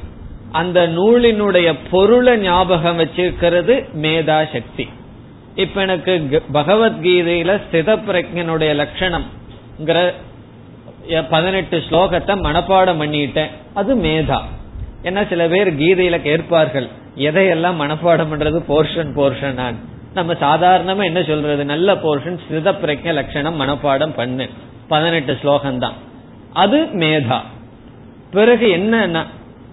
[0.60, 4.86] அந்த நூலினுடைய பொருளை ஞாபகம் வச்சிருக்கிறது மேதா சக்தி
[5.64, 6.14] இப்ப எனக்கு
[6.54, 9.28] பகவத்கீதையில ஸ்தித பிரஜனுடைய லட்சணம்
[11.30, 13.52] பதினெட்டு ஸ்லோகத்தை மனப்பாடம் பண்ணிட்டேன்.
[13.74, 14.40] அது மேதா.
[15.04, 16.88] ஏன்னா சில பேர் கீதையில கேட்பார்கள்
[17.28, 18.60] எதையெல்லாம் மனப்பாடம் பண்றது?
[18.72, 19.80] போர்ஷன் போர்ஷன்
[20.14, 21.64] நம்ம சாதாரணமா என்ன சொல்றது?
[21.66, 24.48] நல்ல போர்ஷன் ஸ்தித பிரஜ லட்சணம் மனப்பாடம் பண்ணு.
[24.88, 25.98] பதினெட்டு ஸ்லோகம் தான்
[26.64, 27.40] அது மேதா.
[28.32, 29.22] பிறகு என்னன்னா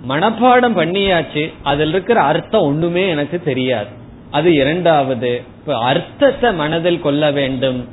[0.07, 3.87] மனப்பாடம் பண்ணியாச்சு அதில் இருக்கிற அர்த்தம் ஒண்ணுமே எனக்கு தெரியாது.
[4.31, 7.89] அது இரண்டாவது இப்ப அர்த்தத்தை மனதில் கொள்ள வேண்டும்.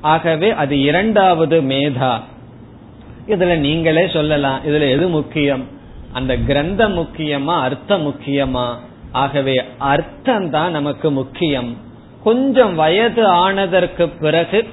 [0.00, 2.20] ஆகவே அது இரண்டாவது மேதா.
[3.26, 5.64] இதுல நீங்களே சொல்லலாம் இதுல எது முக்கியம்?
[6.12, 8.76] அந்த கிரந்தம் முக்கியமா அர்த்தம் முக்கியமா?
[9.12, 11.76] ஆகவே அர்த்தம் தான் நமக்கு முக்கியம்.
[12.24, 14.68] கொஞ்சம் வயது ஆனதற்கு பிறகு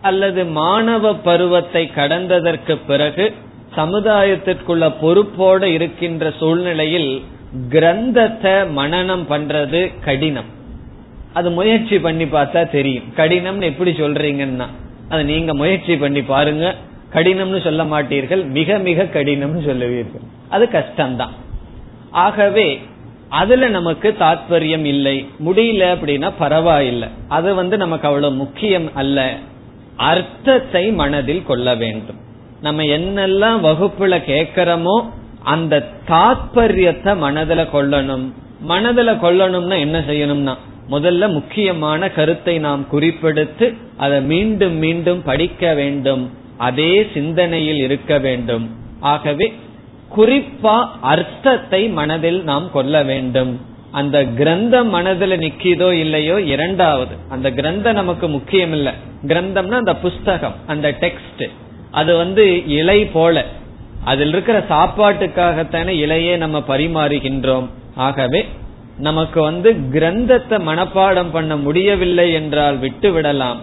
[0.00, 3.34] அல்லது மாணவ பருவத்தை கடந்ததற்கு பிறகு
[3.76, 7.22] சமுதாயத்திற்குள்ள பொறுப்போடு இருக்கின்ற சூழ்நிலையில்
[7.68, 10.58] கிரந்தத்தை மனநம் பண்றது கடினம்.
[11.32, 13.04] அது முயற்சி பண்ணி பார்த்தா தெரியும்.
[13.16, 14.66] கடினம்னு எப்படி சொல்றீங்கன்னா
[15.08, 16.74] அது நீங்க முயற்சி பண்ணி பாருங்க.
[17.12, 18.46] கடினம்னு சொல்ல மாட்டீர்கள்.
[18.46, 20.26] மிக மிக கடினம்னு சொல்லுவீர்கள்.
[20.48, 21.30] அது கஷ்டம்தான்.
[22.10, 22.80] ஆகவே
[23.28, 25.26] அதுல நமக்கு தாத்பரியம் இல்லை.
[25.44, 27.08] முடியல அப்படின்னா பரவாயில்லை.
[27.28, 29.36] அது வந்து நமக்கு அவ்வளவு முக்கியம் அல்ல.
[29.96, 32.28] அர்த்தத்தை மனதில் கொள்ள வேண்டும்.
[32.66, 34.96] நம்ம என்னெல்லாம் வகுப்புல கேக்கிறோமோ
[35.52, 35.74] அந்த
[36.10, 38.26] தாத்பரியத்தை மனதில் கொள்ளணும்.
[38.72, 40.54] மனதில் கொள்ளணும்னா என்ன செய்யணும்னா
[40.94, 43.66] முதல்ல முக்கியமான கருத்தை நாம் குறிப்பெடுத்து
[44.04, 46.22] அதை மீண்டும் மீண்டும் படிக்க வேண்டும்.
[46.68, 48.64] அதே சிந்தனையில் இருக்க வேண்டும்.
[49.12, 49.46] ஆகவே
[50.16, 50.76] குறிப்பா
[51.12, 53.52] அர்த்தத்தை மனதில் நாம் கொள்ள வேண்டும்.
[54.00, 58.88] அந்த கிரந்தம் மனதில் நிக்கிதோ இல்லையோ இரண்டாவது அந்த கிரந்தம் நமக்கு முக்கியம் இல்ல
[59.32, 61.44] கிரந்தம்னா அந்த புஸ்தகம் அந்த டெக்ஸ்ட்.
[61.90, 63.46] அது வந்து இலை போல.
[64.04, 67.66] அதில் இருக்கிற சாப்பாட்டுக்காகத்தானே இலையே நம்ம பரிமாறுகின்றோம்.
[67.94, 68.48] ஆகவே
[68.98, 73.60] நமக்கு வந்து கிரந்தத்தை மனப்பாடம் பண்ண முடியவில்லை என்றால் விட்டு விடலாம்.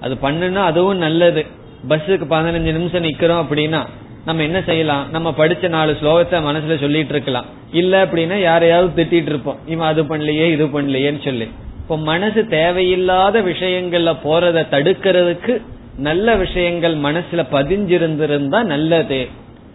[0.00, 1.46] அது பண்ணுனா அதுவும் நல்லது.
[1.88, 3.86] பஸ்ஸுக்கு பதினஞ்சு நிமிஷம் நிக்கிறோம் அப்படின்னா
[4.24, 5.10] நம்ம என்ன செய்யலாம்?
[5.10, 7.44] நம்ம படிச்ச நாலு ஸ்லோகத்தை மனசுல சொல்லிட்டு இருக்கலாம்.
[7.72, 9.58] இல்ல அப்படின்னா யாரையாவது திட்டிட்டு இருப்போம்.
[9.66, 11.48] இவன் அது பண்ணலையே இது பண்ணலையேன்னு சொல்லி.
[11.80, 15.62] இப்போ மனசு தேவையில்லாத விஷயங்கள்ல போறதை தடுக்கிறதுக்கு
[16.00, 19.20] நல்ல விஷயங்கள் மனசுல பதிஞ்சிருந்திருந்தா நல்லது.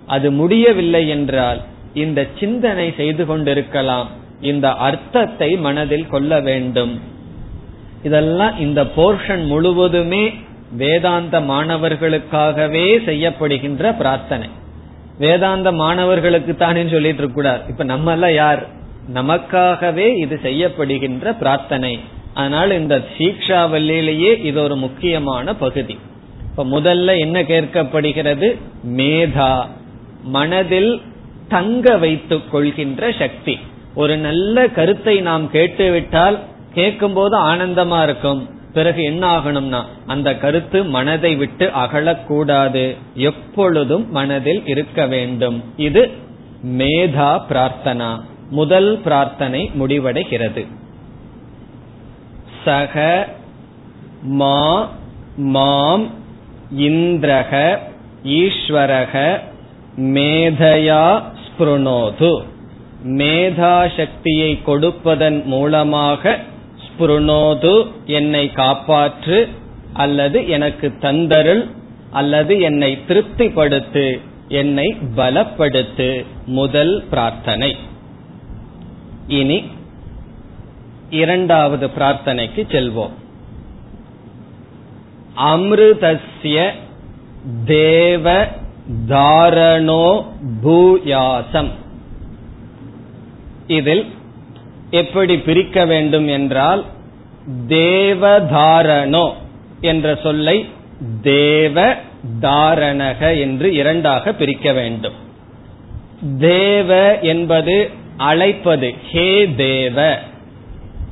[0.05, 1.59] அது முடியவில்லை என்றால்
[1.93, 4.09] இந்த சிந்தனை செய்து கொண்டிருக்கலாம்.
[4.41, 6.93] இந்த அர்த்தத்தை மனதில் கொள்ள வேண்டும்.
[8.03, 10.23] இதெல்லாம் இந்த போர்ஷன் முழுவதுமே
[10.71, 14.49] வேதாந்த மாணவர்களுக்காகவே செய்யப்படுகின்ற பிரார்த்தனை.
[15.17, 18.61] வேதாந்த மாணவர்களுக்கு தானே சொல்லிட்டு இருக்க கூடாது இப்ப நம்ம எல்லாம் யார்?
[19.13, 21.99] நமக்காகவே இது செய்யப்படுகின்ற பிரார்த்தனை.
[22.33, 25.97] அதனால இந்த சீக்ஷாவல்லியிலேயே இது ஒரு முக்கியமான பகுதி.
[26.57, 28.57] இப்ப முதல்ல என்ன கேட்கப்படுகிறது?
[28.87, 29.67] மேதா.
[30.23, 31.01] மனதில்
[31.47, 33.57] தங்க வைத்துக் கொள்கின்ற சக்தி.
[33.95, 36.39] ஒரு நல்ல கருத்தை நாம் கேட்டுவிட்டால்
[36.73, 38.49] கேட்கும் போது ஆனந்தமா இருக்கும்.
[38.73, 42.95] பிறகு என்ன ஆகணும்னா அந்த கருத்து மனதை விட்டு அகலக்கூடாது.
[43.15, 45.63] எப்பொழுதும் மனதில் இருக்க வேண்டும்.
[45.77, 46.11] இது
[46.65, 48.21] மேதா பிரார்த்தனா.
[48.49, 50.67] முதல் பிரார்த்தனை முடிவடைகிறது.
[52.65, 53.27] சக
[54.23, 54.89] மா
[55.37, 56.23] மாம்
[56.73, 57.77] இந்திரக
[58.23, 59.39] ஈஸ்வரக
[59.97, 62.43] மேதையா ஸ்பிருணோது.
[63.03, 66.39] மேதா சக்தியை கொடுப்பதன் மூலமாக
[66.85, 69.47] ஸ்புருணோது என்னை காப்பாற்று
[69.93, 71.69] அல்லது எனக்கு தந்தருள்
[72.11, 76.25] அல்லது என்னை திருப்திப்படுத்து என்னை பலப்படுத்து.
[76.45, 77.75] முதல் பிரார்த்தனை.
[79.27, 79.63] இனி
[81.09, 83.11] இரண்டாவது பிரார்த்தனைக்கு செல்வோம்.
[85.37, 86.71] அமிர்தஸ்ய
[87.65, 88.47] தேவ
[89.07, 90.25] தாரணோ
[90.63, 91.69] பூயாசம்.
[93.67, 94.05] இதில்
[94.91, 96.85] எப்படி பிரிக்க வேண்டும் என்றால்
[97.67, 99.33] தேவதாரணோ
[99.81, 100.69] என்ற சொல்லை
[101.21, 101.95] தேவ
[102.41, 105.13] தாரணக என்று இரண்டாக பிரிக்க வேண்டும்.
[106.39, 110.17] தேவ என்பது அழைப்பது ஹே தேவ.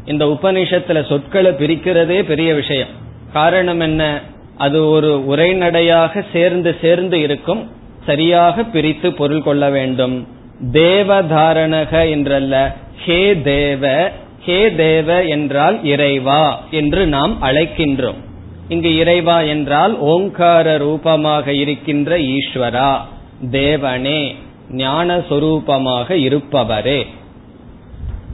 [0.05, 3.01] இந்த உபனிஷத்துல சொற்களை பிரிக்கிறதே பெரிய விஷயம்.
[3.33, 4.21] காரணம் என்ன?
[4.57, 7.71] அது ஒரு உரைநடையாக சேர்ந்து சேர்ந்து இருக்கும்.
[8.05, 10.27] சரியாக பிரித்து பொருள் கொள்ள வேண்டும்.
[10.71, 12.73] தேவதாரணக என்றல்ல.
[13.05, 14.11] ஹே தேவ
[14.45, 18.19] ஹே தேவ என்றால் இறைவா என்று நாம் அழைக்கின்றோம்.
[18.67, 22.91] இங்கு இறைவா என்றால் ஓங்கார ரூபமாக இருக்கின்ற ஈஸ்வரா.
[23.51, 24.35] தேவனே
[24.71, 27.05] ஞான சொரூபமாக இருப்பவரே.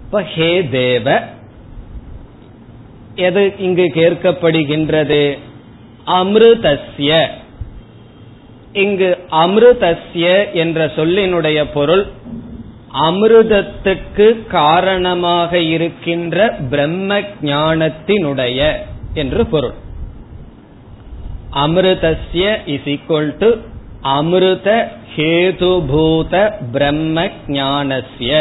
[0.05, 1.23] இப்ப ஹே தேவ
[3.19, 5.23] எது இங்கு கேட்கப்படுகின்றது?
[6.07, 7.11] அமிர்தஸ்ய.
[8.73, 12.05] இங்கு அமிர்தஸ்ய என்ற சொல்லினுடைய பொருள்
[13.01, 18.71] அமிர்தத்துக்கு காரணமாக இருக்கின்ற பிரம்ம ஞானத்தினுடைய
[19.13, 19.75] என்று பொருள்.
[21.55, 23.49] அமிர்தஸ்ய இஸ் ஈக்வல் டு
[24.01, 24.69] அமிர்த
[25.15, 26.33] ஹேதுபூத
[26.71, 28.33] பிரம்ம ஞானஸ்ய.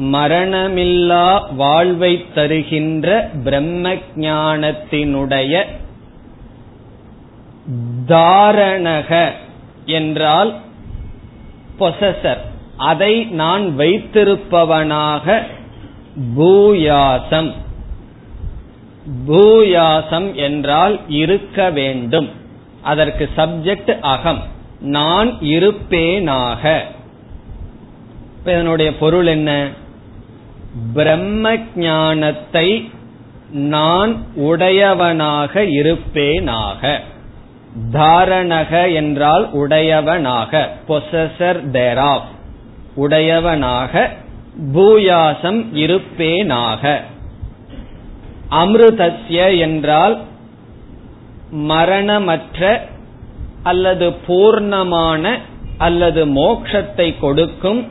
[0.00, 5.64] மரணமில்லா வாழ்வை தருகின்ற பிரம்ம ஞானத்தினுடைய
[8.08, 9.30] தாரணக
[9.86, 10.54] என்றால்
[11.78, 12.38] பொசசர்
[12.76, 15.42] அதை நான் வைத்திருப்பவனாக
[16.36, 17.52] பூயாசம்.
[19.26, 22.30] பூயாசம் என்றால் இருக்க வேண்டும்.
[22.82, 24.42] அதற்கு சப்ஜெக்ட் அகம்.
[24.80, 26.80] நான் இருப்பேனாக.
[28.42, 29.68] இதனுடைய பொருள் என்ன?
[30.94, 32.90] பிரம்ம ஞானத்தை
[33.50, 36.98] நான் உடையவனாக இருப்பேனாக.
[37.92, 42.28] தாரணக என்றால் உடையவனாக பொசசர் தேராப்
[42.94, 44.10] உடையவனாக
[44.72, 47.00] பூயாசம் இருப்பேனாக.
[48.50, 50.20] அமிர்தஸ்ய என்றால்
[51.50, 52.88] மரணமற்ற
[53.62, 55.38] அல்லது பூர்ணமான
[55.78, 57.88] அல்லது மோக்ஷத்தை கொடுக்கும்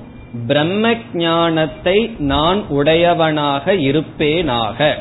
[0.48, 4.96] பிரம்ம ஞானத்தை நான் உடையவனாக இருப்பேனாக.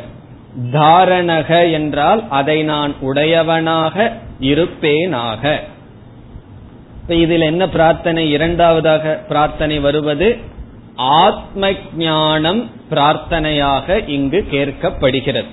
[0.73, 5.61] தாரணக என்றால் அதை நான் உடையவனாக இருப்பேனாக.
[7.09, 8.31] இதில் என்ன பிரார்த்தனை?
[8.31, 10.39] இரண்டாவதாக பிரார்த்தனை வருவது
[10.97, 15.51] ஆத்ம ஞானம் பிரார்த்தனையாக இங்கு கேட்கப்படுகிறது.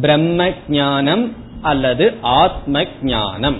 [0.00, 3.56] பிரம்ம ஞானம் அல்லது ஆத்ம ஞானம்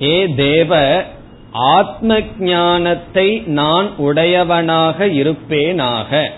[0.00, 1.04] ஏ தேவ
[1.52, 6.30] ஆத்ம ஞானத்தை நான் உடையவனாக இருப்பேனாக.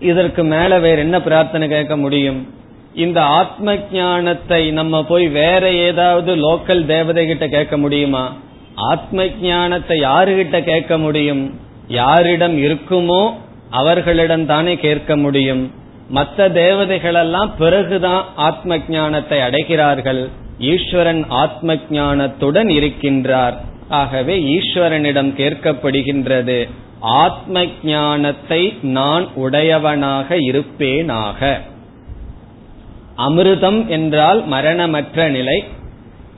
[0.00, 2.46] இதற்கு மேல வேற என்ன பிரார்த்தனை கேட்க முடியும்?
[2.94, 8.32] இந்த ஆத்ம ஞானத்தை நம்ம போய் வேற ஏதாவது லோக்கல் தேவதை கிட்ட கேட்க முடியுமா?
[8.74, 11.60] ஆத்ம ஞானத்தை யாருகிட்ட கேட்க முடியும்?
[11.88, 13.32] யாரிடம் இருக்குமோ
[13.70, 15.72] அவர்களிடம் தானே கேட்க முடியும்.
[16.08, 20.28] மற்ற தேவதைகளெல்லாம் பிறகுதான் ஆத்ம ஞானத்தை அடைகிறார்கள்.
[20.58, 23.66] ஈஸ்வரன் ஆத்ம ஞானத்துடன் இருக்கின்றார்.
[23.88, 26.68] ஆகவே ஈஸ்வரனிடம் கேட்கப்படுகின்றது
[27.00, 31.60] ஆத்ம ஞானத்தை நான் உடையவனாக இருப்பேனாக.
[33.16, 35.64] அமிர்தம் என்றால் மரணமற்ற நிலை.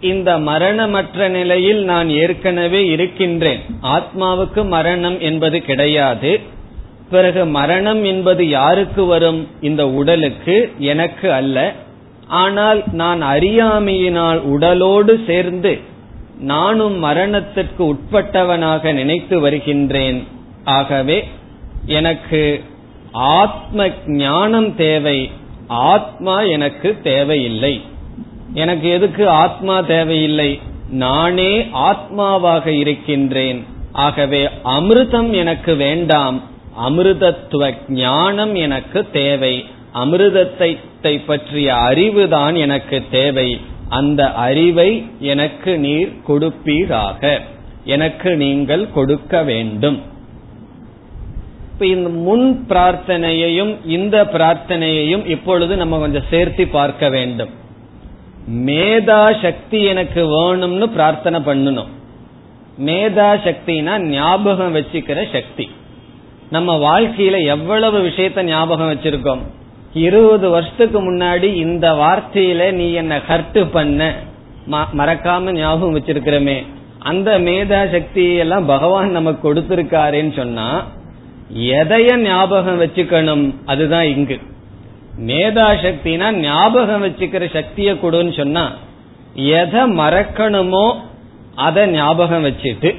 [0.01, 3.61] இந்த மரணமற்ற நிலையில் நான் ஏற்கனவே இருக்கின்றேன்.
[3.83, 6.41] ஆத்மாவுக்கு மரணம் என்பது கிடையாது.
[7.11, 9.49] பிறகு மரணம் என்பது யாருக்கு வரும்?
[9.61, 11.73] இந்த உடலுக்கு எனக்கு அல்ல.
[12.27, 15.81] ஆனால் நான் அறியாமையினால் உடலோடு சேர்ந்து
[16.41, 20.27] நானும் மரணத்திற்கு உட்பட்டவனாக நினைத்து வருகின்றேன்.
[20.65, 21.29] ஆகவே
[21.87, 22.65] எனக்கு
[23.13, 25.31] ஆத்ம ஞானம் தேவை.
[25.67, 27.81] ஆத்மா எனக்கு தேவையில்லை.
[28.55, 30.61] எனக்கு எதுக்கு ஆத்மா தேவையில்லை?
[30.91, 33.65] நானே ஆத்மாவாக இருக்கின்றேன்.
[33.93, 36.43] ஆகவே அமிர்தம் எனக்கு வேண்டாம்.
[36.89, 39.65] அமிர்தத்துவ ஞானம் எனக்கு தேவை.
[39.95, 43.61] அமிர்தத்தை பற்றிய அறிவுதான் எனக்கு தேவை.
[43.91, 47.41] அந்த அறிவை எனக்கு நீர் கொடுப்பீராக.
[47.85, 50.03] எனக்கு நீங்கள் கொடுக்க வேண்டும்.
[51.73, 57.49] இப்ப இந்த முன் பிரார்த்தனையையும் இந்த பிரார்த்தனையையும் இப்பொழுது நம்ம கொஞ்சம் சேர்த்து பார்க்க வேண்டும்.
[58.51, 61.91] மேதா சக்தி எனக்கு வேணும்னு பிரார்த்தனை பண்ணணும்.
[62.87, 65.71] மேதா சக்தினா ஞாபகம் வச்சுக்கிற சக்தி.
[66.51, 69.43] நம்ம வாழ்க்கையில எவ்வளவு விஷயத்த ஞாபகம் வச்சிருக்கோம்?
[69.95, 74.15] இருபது வருஷத்துக்கு முன்னாடி இந்த வார்த்தையில நீ என்ன ஹர்ட் பண்ண.
[74.71, 76.67] மறக்காம ஞாபகம் வச்சிருக்கிறமே.
[76.99, 80.69] அந்த மேதா சக்தியை எல்லாம் பகவான் நமக்கு கொடுத்திருக்காருன்னு சொன்னா
[81.55, 83.55] எதைய ஞாபகம் வச்சுக்கணும்?
[83.67, 84.39] அதுதான் இங்கு.
[85.27, 88.65] மேதா சக்தினா ஞாபகம் வச்சுக்கிற சக்தியை கொடுன்னு சொன்னா
[89.35, 90.87] எதை மறக்கணுமோ
[91.55, 92.91] அதை ஞாபகம் வச்சுட்டு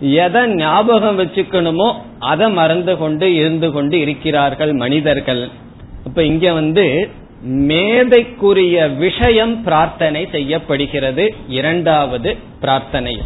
[0.00, 5.62] எதை ஞாபகம் வச்சுக்கணுமோ அதை மறந்து கொண்டு இருந்து கொண்டு இருக்கிறார்கள் மனிதர்கள்.
[6.04, 7.10] இப்ப இங்க வந்து
[7.48, 11.34] மேதைக்குரிய விஷயம் பிரார்த்தனை செய்யப்படுகிறது.
[11.48, 13.22] இரண்டாவது பிரார்த்தனை.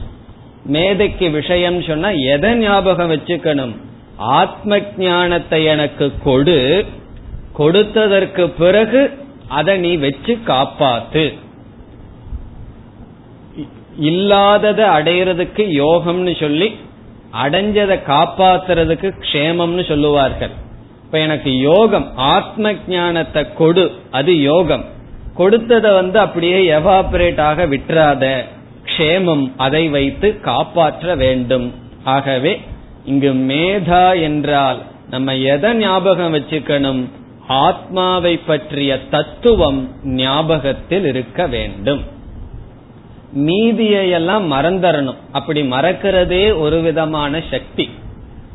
[0.64, 3.77] மேதைக்கு விஷயம் சொன்னா எதை ஞாபகம் வச்சுக்கணும்?
[4.17, 6.87] ஆத்ம ஞானத்தை எனக்கு கொடு.
[7.59, 11.38] கொடுத்ததற்கு பிறகு அதை நீ வச்சு காப்பாத்து.
[13.99, 16.77] இல்லாததை அடையிறதுக்கு யோகம்னு சொல்லி
[17.45, 20.67] அடைஞ்சதை காப்பாத்துறதுக்கு க்ஷேமம்னு சொல்லுவார்கள்.
[21.09, 24.85] இப்ப எனக்கு யோகம் ஆத்ம ஞானத்தை கொடு அது யோகம்.
[25.35, 28.44] கொடுத்ததை வந்து அப்படியே எவாபரேட் ஆக விட்டுறாத
[28.90, 31.75] க்ஷேமம் அதை வைத்து காப்பாற்ற வேண்டும்.
[32.05, 32.61] ஆகவே
[33.05, 34.79] இங்கு மேதா என்றால்
[35.11, 37.03] நம்ம எதை ஞாபகம் வச்சுக்கணும்?
[37.47, 42.03] ஆத்மாவை பற்றிய தத்துவம் ஞாபகத்தில் இருக்க வேண்டும்.
[43.37, 47.90] மீதியையெல்லாம் மறந்தரணும் அப்படி மறக்கிறதே ஒரு விதமான சக்தி.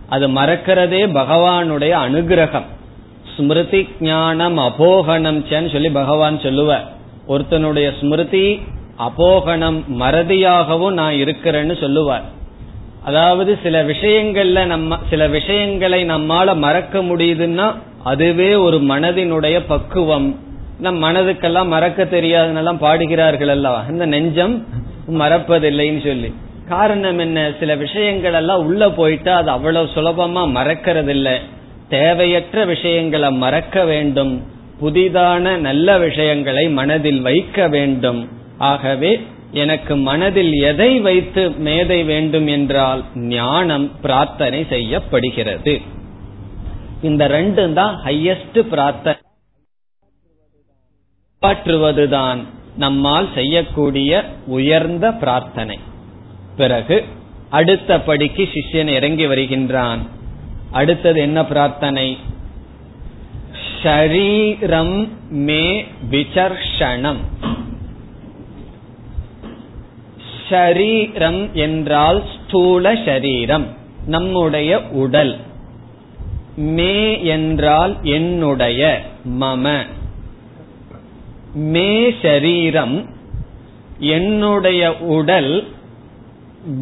[0.09, 2.65] அது மறக்கிறதே பகவானுடைய அனுகிரகம்.
[3.37, 6.91] ஸ்மிருதி ஞானம் அபோகணம் சொல்லி பகவான் சொல்லுவார்.
[7.27, 8.61] ஒருத்தனுடைய ஸ்மிருதி
[8.99, 12.21] அபோகணம் மறதியாகவும் நான் இருக்கிறேன்னு சொல்லுவார்.
[13.03, 20.39] அதாவது சில விஷயங்கள்ல நம்ம சில விஷயங்களை நம்மால மறக்க முடியுதுன்னா அதுவே ஒரு மனதினுடைய பக்குவம்.
[20.79, 24.67] நம் மனதுக்கெல்லாம் மறக்க தெரியாதுன்னெல்லாம் பாடுகிறார்கள் அல்லவா இந்த நெஞ்சம்
[25.09, 26.33] மறப்பதில்லைன்னு சொல்லி.
[26.67, 27.52] காரணம் என்ன?
[27.60, 31.39] சில விஷயங்கள் எல்லாம் உள்ள போயிட்டா அது அவ்வளவு சுலபமா மறக்கிறது
[31.89, 34.43] தேவையற்ற விஷயங்களை மறக்க வேண்டும்.
[34.82, 38.30] புதிதான நல்ல விஷயங்களை மனதில் வைக்க வேண்டும்.
[38.58, 39.21] ஆகவே
[39.52, 45.82] எனக்கு மனதில் எதை வைத்து மேதை வேண்டும் என்றால் ஞானம் பிரார்த்தனை செய்யப்படுகிறது.
[47.02, 49.19] இந்த ரெண்டும் தான் ஹையஸ்ட் பிரார்த்தனை.
[51.41, 52.43] காப்பாற்றுவதுதான்
[52.78, 55.80] நம்மால் செய்யக்கூடிய உயர்ந்த பிரார்த்தனை.
[56.57, 57.03] பிறகு
[57.49, 59.99] அடுத்த படிக்கு சிஷ்யன் இறங்கி வருகின்றான்.
[60.71, 62.17] அடுத்தது என்ன பிரார்த்தனை?
[63.83, 67.21] ஷரீரம் மே விசர்ஷணம்
[70.49, 73.65] ஷரீரம் என்றால் ஸ்தூல ஷரீரம்
[74.05, 75.37] நம்முடைய உடல்.
[76.55, 79.01] மே என்றால் என்னுடைய
[79.41, 79.85] மம.
[81.53, 83.05] மே ஷரீரம்
[83.99, 85.67] என்னுடைய உடல்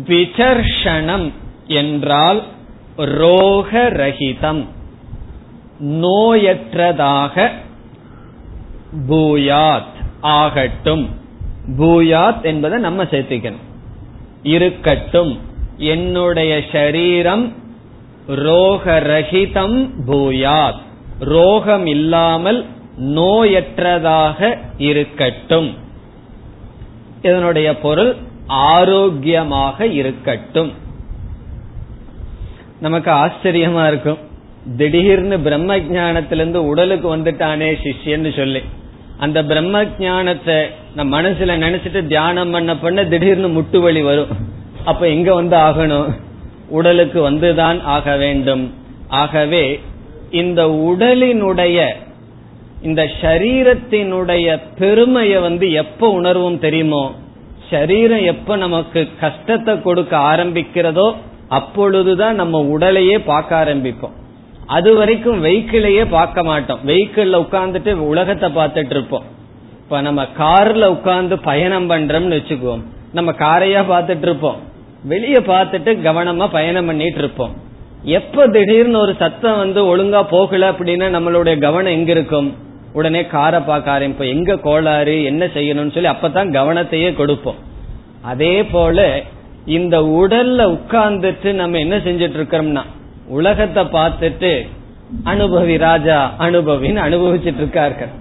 [0.08, 1.32] விசர்ஷனம்
[1.68, 2.44] என்றால்
[2.98, 4.66] ரோகரகிதம்.
[5.84, 7.50] நோயற்றதாக
[9.10, 9.92] பூயாத்
[10.22, 11.10] ஆகட்டும்.
[11.78, 13.70] பூயாத் என்பதை நம்ம சேர்த்துக்கணும்.
[14.44, 15.40] இருக்கட்டும்.
[15.78, 17.54] என்னுடைய சரீரம்
[18.28, 20.82] ரோகரகிதம் பூயாத்.
[21.20, 22.66] ரோகம் இல்லாமல்
[23.00, 25.74] நோயற்றதாக இருக்கட்டும்.
[27.22, 28.16] இதனுடைய பொருள்
[28.48, 30.72] ஆரோக்கியமாக இருக்கட்டும்.
[32.82, 34.18] நமக்கு ஆச்சரியமா இருக்கும்.
[34.78, 38.62] திடீர்னு பிரம்ம ஜானத்திலிருந்து உடலுக்கு வந்துட்டானே சிஷ்யன்னு சொல்லி.
[39.18, 44.28] அந்த பிரம்ம ஜானத்தை நம்ம மனசுல நினைச்சிட்டு தியானம் பண்ண பண்ண திடீர்னு முட்டு வலி வரும்.
[44.86, 46.20] அப்ப எங்க வந்து ஆகணும்?
[46.70, 48.74] உடலுக்கு வந்துதான் ஆக வேண்டும்.
[49.08, 49.80] ஆகவே
[50.32, 51.88] இந்த உடலினுடைய
[52.82, 57.12] இந்த சரீரத்தினுடைய பெருமையை வந்து எப்ப உணர்வும் தெரியுமோ?
[57.72, 61.14] சரீரம் எப்ப நமக்கு கஷ்டத்தை கொடுக்க ஆரம்பிக்கிறதோ
[61.48, 64.16] அப்பொழுதுதான் நம்ம உடலையே பார்க்க ஆரம்பிப்போம்.
[64.66, 66.80] அது வரைக்கும் வெஹிக்கிளையே பார்க்க மாட்டோம்.
[66.86, 69.24] வெஹிக்கிள்ல உட்கார்ந்துட்டு உலகத்தை பார்த்துட்டு இருப்போம்.
[69.82, 72.84] இப்ப நம்ம கார்ல உட்கார்ந்து பயணம் பண்றோம்னு வச்சுக்குவோம்.
[73.14, 74.60] நம்ம காரையா பார்த்துட்டு இருப்போம்.
[75.04, 77.54] வெளிய பார்த்துட்டு கவனமா பயணம் பண்ணிட்டு இருப்போம்.
[78.04, 82.70] எப்ப திடீர்னு ஒரு சத்தம் வந்து ஒழுங்கா போகல அப்படின்னா நம்மளுடைய கவனம் எங்க இருக்கும்?
[82.94, 87.60] உடனே காரை பார்க்க ஆரம்பிப்போம் எங்க கோளாறு என்ன செய்யணும்னு சொல்லி அப்பதான் கவனத்தையே கொடுப்போம்.
[88.22, 89.22] அதே போல
[89.66, 92.84] இந்த உடல்ல உட்கார்ந்துட்டு நம்ம என்ன செஞ்சிட்டு இருக்கிறோம்னா
[93.28, 94.68] உலகத்தை பார்த்துட்டு
[95.26, 98.12] அனுபவி ராஜா அனுபவின்னு அனுபவிச்சுட்டு இருக்கார்கள்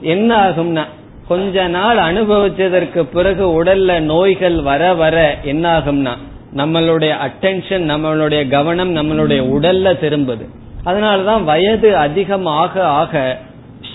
[0.00, 0.84] என்ன ஆகும்னா
[1.28, 6.14] கொஞ்ச நாள் அனுபவிச்சதற்கு பிறகு உடல்ல நோய்கள் வர வர என்ன ஆகும்னா
[6.56, 10.44] நம்மளுடைய அட்டென்ஷன் நம்மளுடைய கவனம் நம்மளுடைய உடல்ல திரும்புது.
[10.84, 13.38] அதனாலதான் வயது அதிகம் ஆக ஆக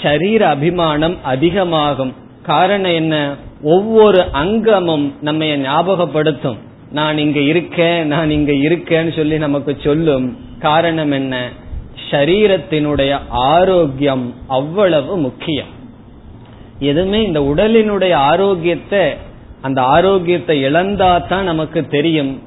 [0.04, 2.14] சரீர அபிமானம் அதிகமாகும்.
[2.44, 3.36] காரணம் என்ன?
[3.64, 6.58] ஒவ்வொரு அங்கமும் நம்ம ஞாபகப்படுத்தும்.
[6.92, 10.38] நான் இங்க இருக்கேன் நான் இங்க இருக்கேன்னு சொல்லி நமக்கு சொல்லும்.
[10.60, 11.50] காரணம் என்ன?
[12.12, 15.72] சரீரத்தினுடைய ஆரோக்கியம் அவ்வளவு முக்கியம்.
[16.80, 19.16] எதுவுமே இந்த உடலினுடைய ஆரோக்கியத்தை
[19.62, 22.42] அந்த ஆரோக்கியத்தை இழந்தா தான் நமக்கு தெரியும்.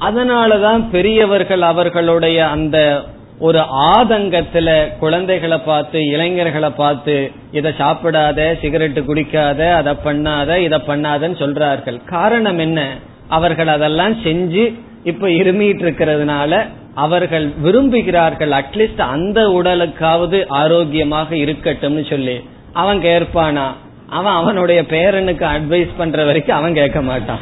[0.00, 3.02] அதனாலதான் பெரியவர்கள் அவர்களுடைய அந்த
[3.40, 3.58] ஒரு
[3.98, 12.04] ஆதங்கத்துல குழந்தைகளை பார்த்து இளைஞர்களை பார்த்து இதை சாப்பிடாத சிகரெட்டு குடிக்காத அதை பண்ணாத இதை பண்ணாதன்னு சொல்றார்கள்.
[12.04, 12.96] காரணம் என்ன?
[13.28, 14.74] அவர்கள் அதெல்லாம் செஞ்சு
[15.04, 22.48] இப்ப இருமிட்டு இருக்கிறதுனால அவர்கள் விரும்புகிறார்கள் அட்லீஸ்ட் அந்த உடலுக்காவது ஆரோக்கியமாக இருக்கட்டும்னு சொல்லி.
[22.72, 23.66] அவன் கேட்பானா?
[24.08, 27.38] அவன் அவனுடைய பேரனுக்கு அட்வைஸ் பண்ற வரைக்கும் அவன் கேட்க மாட்டான்.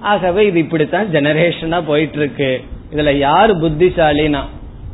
[0.00, 2.64] ஆகவே இது இப்படித்தான் ஜெனரேஷனா போயிட்டு இருக்கு.
[2.94, 4.40] இதுல யாரு புத்திசாலினா?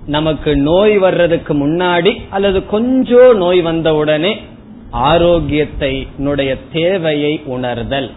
[0.06, 4.40] நமக்கு நோய் வர்றதுக்கு முன்னாடி அல்லது கொஞ்சம் நோய் வந்த உடனே
[4.90, 6.06] ஆரோக்கியத்தை
[6.72, 8.10] தேவையை உணர்தல்.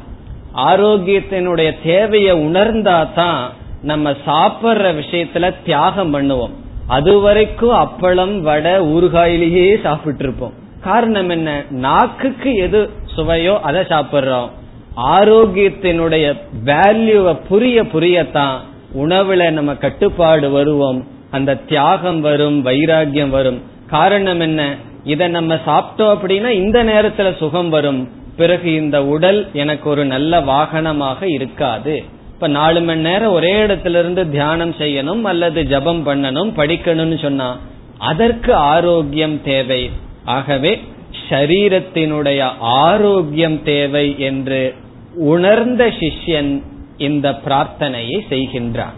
[0.56, 6.50] ஆரோக்கியத்தினுடைய தேவையை உணர்ந்தா தான் நம்ம சாப்பிடுற விஷயத்துல தியாகம் பண்ணுவோம்.
[6.88, 11.64] அது வரைக்கும் அப்பளம் வடை ஊறுகாயிலேயே சாப்பிட்டு இருப்போம் காரணம் என்ன?
[11.70, 14.50] நாக்குக்கு எது சுவையோ அதை சாப்பிடுறோம்.
[14.98, 16.26] ஆரோக்கியத்தினுடைய
[16.66, 18.58] வேல்யூவை புரிய புரியத்தான்
[18.98, 21.08] உணவுல நம்ம கட்டுப்பாடு வருவோம்.
[21.32, 23.62] அந்த தியாகம் வரும் வைராகியம் வரும்.
[23.88, 24.76] காரணம் என்ன?
[25.04, 28.10] இதை நம்ம சாப்பிட்டோம் அப்படின்னா இந்த நேரத்துல சுகம் வரும்.
[28.38, 32.04] பிறகு இந்த உடல் எனக்கு ஒரு நல்ல வாகனமாக இருக்காது.
[32.34, 37.60] இப்ப நாலு மணி நேரம் ஒரே இடத்துல இருந்து தியானம் செய்யணும் அல்லது ஜபம் பண்ணணும் படிக்கணும்னு சொன்னா
[37.98, 39.90] அதற்கு ஆரோக்கியம் தேவை.
[40.26, 40.82] ஆகவே
[41.30, 44.76] ஷரீரத்தினுடைய ஆரோக்கியம் தேவை என்று
[45.16, 46.62] உணர்ந்த சிஷ்யன்
[46.98, 48.96] இந்த பிரார்த்தனையை செய்கின்றான்.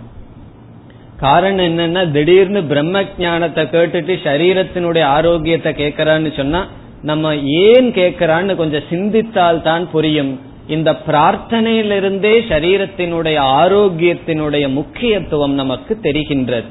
[1.22, 6.68] காரணம் என்னன்னா திடீர்னு பிரம்ம ஜானத்தை கேட்டுட்டு சரீரத்தினுடைய ஆரோக்கியத்தை கேட்கறான்னு சொன்னா
[7.02, 10.40] நம்ம ஏன் கேட்கறான்னு கொஞ்சம் சிந்தித்தால் தான் புரியும்.
[10.68, 16.66] இந்த பிரார்த்தனையிலிருந்தே சரீரத்தினுடைய ஆரோக்கியத்தினுடைய முக்கியத்துவம் நமக்கு தெரிகின்றது.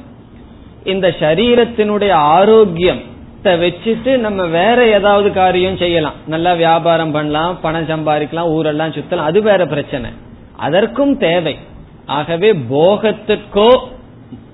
[0.85, 3.01] இந்த சரீரத்தினுடைய ஆரோக்கியம்
[3.45, 6.19] வச்சுட்டு நம்ம வேற ஏதாவது காரியம் செய்யலாம்.
[6.27, 9.29] நல்லா வியாபாரம் பண்ணலாம் பணம் சம்பாதிக்கலாம் ஊரெல்லாம் சுத்தலாம்.
[9.31, 10.11] அது வேற பிரச்சனை.
[10.57, 11.57] அதற்கும் தேவை.
[12.07, 13.79] ஆகவே போகத்துக்கோ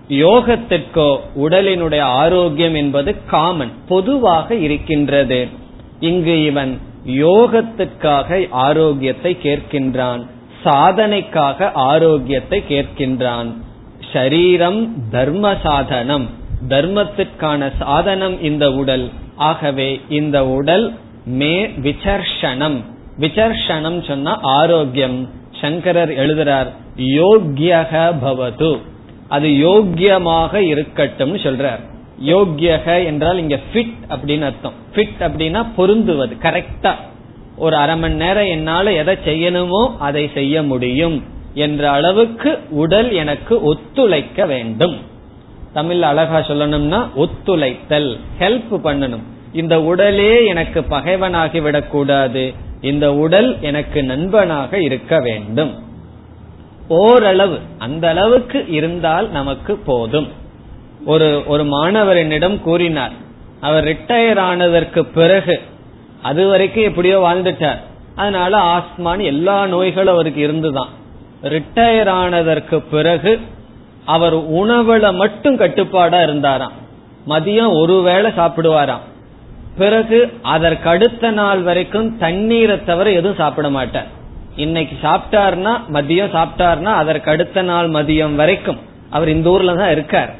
[0.09, 5.49] யோகத்திற்கோ உடலினுடைய ஆரோக்கியம் என்பது காமன் பொதுவாக இருக்கின்றது.
[6.01, 10.27] இங்கு இவன் யோகத்துக்காக ஆரோக்கியத்தை கேட்கின்றான்
[10.65, 13.53] சாதனைக்காக ஆரோக்கியத்தை கேட்கின்றான்.
[14.13, 16.29] ஷரீரம் தர்ம சாதனம்
[16.69, 19.11] தர்மத்திற்கான சாதனம் இந்த உடல்.
[19.37, 20.95] ஆகவே இந்த உடல்
[21.25, 22.85] மே விசர்ஷனம்.
[23.21, 25.29] விசர்ஷனம் சொன்னா ஆரோக்கியம்.
[25.53, 28.81] சங்கரர் எழுதுறார் யோக்யக பவது.
[29.29, 31.81] அது யோக்கியமாக இருக்கட்டும் சொல்றார்.
[32.27, 34.73] யோக்கியக என்றால் இங்க ஃபிட் அப்படின்னு அர்த்தம்.
[34.95, 36.95] ஃபிட் அப்படின்னா பொருந்துவது கரெக்டா
[37.57, 41.25] ஒரு அரை மணி நேரம் என்னால எதை செய்யணுமோ அதை செய்ய முடியும்
[41.55, 44.97] என்ற அளவுக்கு உடல் எனக்கு ஒத்துழைக்க வேண்டும்.
[45.73, 49.23] தமிழ் அழகா சொல்லணும்னா ஒத்துழைத்தல் ஹெல்ப் பண்ணணும்.
[49.53, 55.86] இந்த உடலே எனக்கு பகைவனாகி விடக்கூடாது இந்த உடல் எனக்கு நண்பனாக இருக்க வேண்டும்.
[56.89, 60.29] ஓரளவு அந்த அளவுக்கு இருந்தால் நமக்கு போதும்.
[61.07, 63.13] ஒரு ஒரு மாணவர் என்னிடம் கூறினார்
[63.61, 65.61] அவர் ரிட்டையர் ஆனதற்கு பிறகு
[66.23, 67.79] அது வரைக்கும் எப்படியோ வாழ்ந்துட்டார்.
[68.15, 70.89] அதனால ஆஸ்மான் எல்லா நோய்களும் அவருக்கு இருந்துதான்.
[71.43, 73.41] ரிட்டையர் ஆனதற்கு பிறகு
[74.05, 76.73] அவர் உணவுல மட்டும் கட்டுப்பாடா இருந்தாராம்.
[77.29, 79.05] மதியம் ஒருவேளை சாப்பிடுவாராம்.
[79.79, 84.25] பிறகு அதற்கு அடுத்த நாள் வரைக்கும் தண்ணீரை தவிர எதுவும் சாப்பிட மாட்டார்.
[84.57, 88.79] இன்னைக்கு சாப்பிட்டாருன்னா மதியம் சாப்பிட்டாருன்னா அதற்கு அடுத்த நாள் மதியம் வரைக்கும்
[89.11, 90.31] அவர் இந்த ஊர்ல தான் இருக்கார்.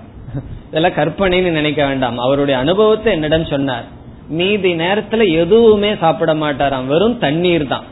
[0.69, 2.19] இதெல்லாம் கற்பனைன்னு நினைக்க வேண்டாம்.
[2.19, 3.85] அவருடைய அனுபவத்தை என்னிடம் சொன்னார்.
[4.29, 6.87] மீதி நேரத்துல எதுவுமே சாப்பிட மாட்டாராம்.
[6.87, 7.85] வெறும் தண்ணீர் தான்.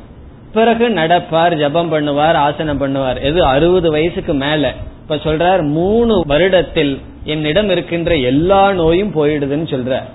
[0.52, 3.20] பிறகு நடப்பார் ஜபம் பண்ணுவார் ஆசனம் பண்ணுவார்.
[3.20, 4.72] எது அறுபது வயசுக்கு மேல.
[5.02, 10.10] இப்ப சொல்றார் மூணு வருடத்தில் என்னிடம் இருக்கின்ற எல்லா நோயும் போயிடுதுன்னு சொல்றார்.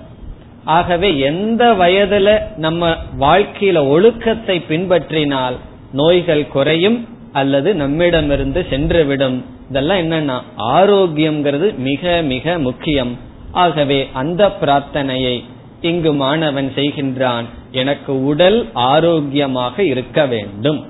[0.64, 2.88] ஆகவே எந்த வயதுல நம்ம
[3.20, 5.56] வாழ்க்கையில ஒழுக்கத்தை பின்பற்றினால்
[5.92, 9.44] நோய்கள் குறையும் அல்லது நம்மிடமிருந்து சென்றுவிடும்.
[9.68, 13.18] இதெல்லாம் என்னன்னா ஆரோக்கியம்ங்கிறது மிக மிக முக்கியம்.
[13.52, 15.44] ஆகவே அந்த பிரார்த்தனையை
[15.80, 17.44] இங்கு மாணவன் செய்கின்றான்.
[17.72, 20.86] எனக்கு உடல் ஆரோக்கியமாக இருக்க வேண்டும்.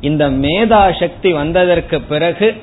[0.00, 2.54] இந்த மேதா சக்தி வந்ததற்கு பிறகு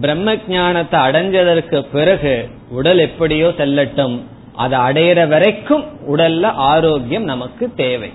[0.00, 4.20] பிரம்ம ஜானத்தை அடைஞ்சதற்கு பிறகு உடல் எப்படியோ செல்லட்டும்.
[4.54, 8.10] அதை அடையிற வரைக்கும் உடல்ல ஆரோக்கியம் நமக்கு தேவை.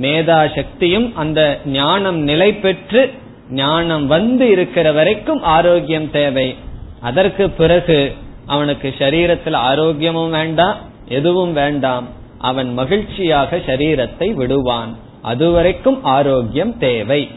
[0.00, 3.12] மேதா சக்தியும் அந்த ஞானம் நிலை பெற்று
[3.50, 6.56] ஞானம் வந்து இருக்கிற வரைக்கும் ஆரோக்கியம் தேவை.
[7.00, 8.14] அதற்கு பிறகு
[8.46, 10.76] அவனுக்கு சரீரத்தில் ஆரோக்கியமும் வேண்டாம்
[11.08, 12.08] எதுவும் வேண்டாம்.
[12.38, 14.96] அவன் மகிழ்ச்சியாக சரீரத்தை விடுவான்.
[15.22, 17.30] அதுவரைக்கும் ஆரோக்கியம் தேவை.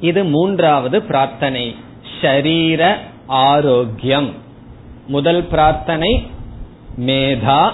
[0.00, 1.76] இது மூன்றாவது பிரார்த்தனை.
[2.20, 2.94] ஷரீர
[3.26, 4.32] ஆரோக்கியம்.
[5.06, 6.26] முதல் பிரார்த்தனை
[7.06, 7.72] மேதா.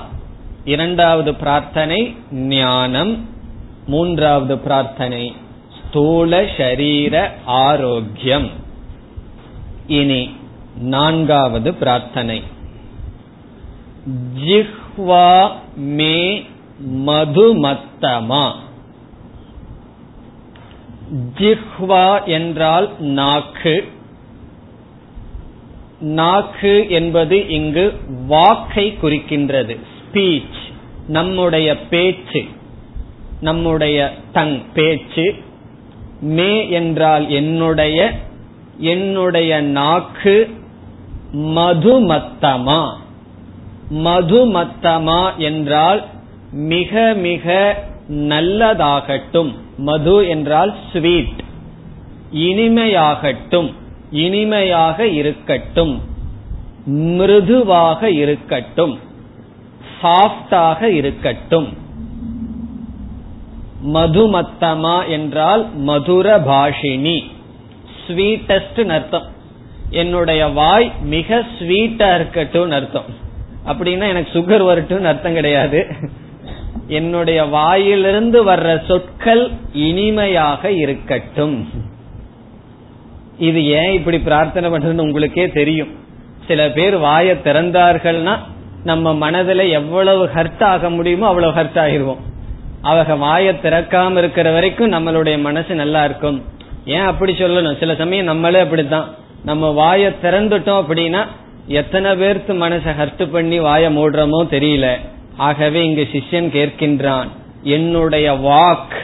[0.64, 3.28] இரண்டாவது பிரார்த்தனை ஞானம்.
[3.86, 5.34] மூன்றாவது பிரார்த்தனை
[5.88, 8.50] ஸ்தூல ஷரீர ஆரோக்கியம்.
[9.86, 10.36] இனி
[10.80, 12.42] நான்காவது பிரார்த்தனை.
[14.44, 16.46] ஜிஹ்வா மே
[16.86, 18.52] மதுமத்தமா.
[21.38, 23.88] ஜிஹ்வா என்றால் நாக்கு.
[26.00, 30.62] நாக்கு என்பது இங்கு வாக்கை குறிக்கின்றது ஸ்பீச்
[31.06, 32.44] நம்முடைய பேச்சு.
[33.44, 35.34] நம்முடைய தங் பேச்சு.
[36.20, 38.12] மே என்றால் என்னுடைய
[38.78, 40.50] என்னுடைய நாக்கு
[41.32, 42.92] மதுமத்தமா?
[43.94, 46.04] மதுமத்தமா என்றால்
[46.52, 47.76] மிக மிக
[48.10, 49.54] நல்லதாகட்டும்.
[49.76, 51.42] மது என்றால் ஸ்வீட்.
[52.34, 53.72] இனிமையாகட்டும்.
[54.10, 56.00] இனிமையாக இருக்கட்டும்.
[56.84, 58.98] மிருதுவாக இருக்கட்டும்.
[60.02, 61.82] சாஃப்டாக இருக்கட்டும்.
[63.92, 67.24] மதுமத்தமா என்றால் மதுர பாஷினி.
[68.06, 69.22] ஸ்வீட்டஸ்ட் அர்த்தம்.
[69.90, 73.04] என்னுடைய வாய் மிக ஸ்வீட்டா இருக்கட்டும் அர்த்தம்.
[73.66, 75.86] அப்படின்னா எனக்கு சுகர் வரட்டும் அர்த்தம் கிடையாது.
[76.88, 81.68] என்னுடைய வாயிலிருந்து வர்ற சொற்கள் இனிமையாக இருக்கட்டும்.
[83.38, 85.88] இது ஏன் இப்படி பிரார்த்தனை பண்றதுன்னு உங்களுக்கே தெரியும்.
[86.46, 88.38] சில பேர் வாய திறந்தார்கள்னா
[88.84, 92.22] நம்ம மனதுல எவ்வளவு ஹர்ட் ஆக முடியுமோ அவ்வளவு ஹர்ட் ஆகிருவோம்.
[92.84, 96.44] அவக வாய திறக்காம இருக்கிற வரைக்கும் நம்மளுடைய மனசு நல்லா இருக்கும்.
[96.84, 97.78] ஏன் அப்படி சொல்லணும்?
[97.78, 99.14] சில சமயம் நம்மளே அப்படித்தான்.
[99.44, 101.26] நம்ம வாய திறந்துட்டோம் அப்படின்னா
[101.66, 104.98] எத்தனை பேர்த்து மனசை ஹர்ட் பண்ணி வாய மூடுறோமோ தெரியல.
[105.36, 107.28] ஆகவே இங்கு சிஷ்யன் கேட்கின்றான்
[107.62, 108.94] என்னுடைய வாக்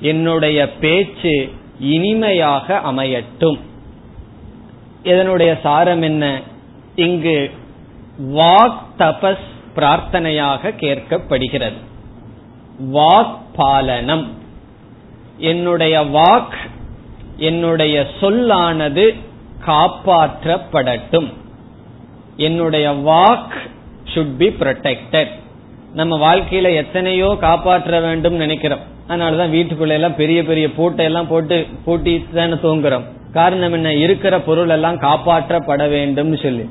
[0.00, 3.58] என்னுடைய பேச்சு இனிமையாக அமையட்டும்.
[5.02, 6.40] இதனுடைய சாரம் என்ன?
[6.94, 7.50] இங்கு
[8.34, 9.44] வாக் தபஸ்
[9.76, 11.76] பிரார்த்தனையாக கேட்கப்படுகிறது.
[12.92, 14.26] வாக் பாலனம்
[15.38, 16.56] என்னுடைய வாக்
[17.36, 19.14] என்னுடைய சொல்லானது
[19.66, 21.32] காப்பாற்றப்படட்டும்.
[22.36, 23.56] என்னுடைய வாக்
[24.14, 25.30] சுட் பி ப்ரொடெக்டட்
[25.92, 28.78] நம்ம வாழ்க்கையில எத்தனையோ காப்பாற்ற வேண்டும் நினைக்கிறோம்.
[29.08, 33.04] அதனாலதான் வீட்டுக்குள்ள எல்லாம் பெரிய பெரிய பூட்டை எல்லாம் போட்டு பூட்டி தானே தூங்குறோம்.
[33.32, 33.94] காரணம் என்ன?
[33.94, 36.70] இருக்கிற பொருள் எல்லாம் காப்பாற்றப்பட வேண்டும் சொல்லி.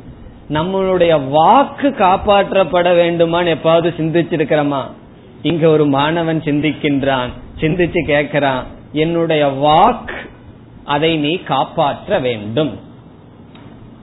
[0.49, 4.83] நம்மளுடைய வாக்கு காப்பாற்றப்பட வேண்டுமான்னு எப்பாவது சிந்திச்சிருக்கிறோமா?
[5.45, 7.29] இங்க ஒரு மாணவன் சிந்திக்கின்றான்
[7.59, 10.13] சிந்திச்சு கேட்கிறான் என்னுடைய வாக்
[10.83, 12.79] அதை நீ காப்பாற்ற வேண்டும்.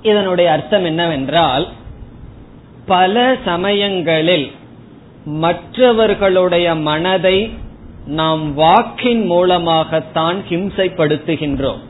[0.03, 1.69] இதனுடைய அர்த்தம் என்னவென்றால்
[2.87, 4.51] பல சமயங்களில்
[5.25, 7.51] மற்றவர்களுடைய மனதை
[8.07, 11.83] நாம் வாக்கின் மூலமாகத்தான் ஹிம்சைப்படுத்துகின்றோம்.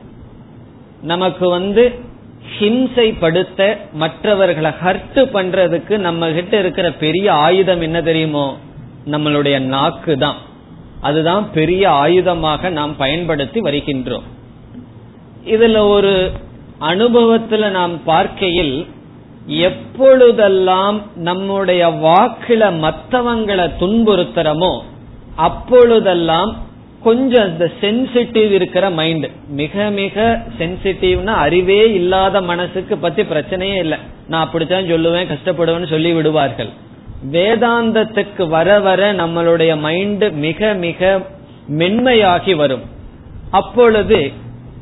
[1.03, 1.94] நமக்கு வந்து
[2.59, 8.46] ஹிம்சைப்படுத்த மற்றவர்களை ஹர்ட் பண்றதுக்கு நம்ம கிட்ட இருக்கிற பெரிய ஆயுதம் என்ன தெரியுமோ?
[9.11, 10.36] நம்மளுடைய நாக்கு தான்.
[11.00, 14.26] அதுதான் பெரிய ஆயுதமாக நாம் பயன்படுத்தி வருகின்றோம்.
[15.46, 16.30] இதுல ஒரு
[16.80, 18.86] அனுபவத்துல நாம் பார்க்கையில்
[19.46, 24.80] எப்பொழுதெல்லாம் நம்முடைய வாக்குல மத்தவங்களை துன்புறுத்துறமோ
[25.36, 26.57] அப்பொழுதெல்லாம்
[27.03, 33.98] கொஞ்சம் இந்த சென்சிட்டிவ் இருக்கிற மைண்ட் மிக மிக சென்சிட்டிவ்னா அறிவே இல்லாத மனசுக்கு பத்தி பிரச்சனையே இல்லை.
[34.28, 36.70] நான் அப்படித்தான் சொல்லுவேன் கஷ்டப்படுவேன்னு சொல்லி விடுவார்கள்.
[37.31, 41.20] வேதாந்தத்துக்கு வர வர நம்மளுடைய மைண்ட் மிக மிக
[41.68, 42.81] மென்மையாகி வரும்.
[43.51, 44.33] அப்பொழுது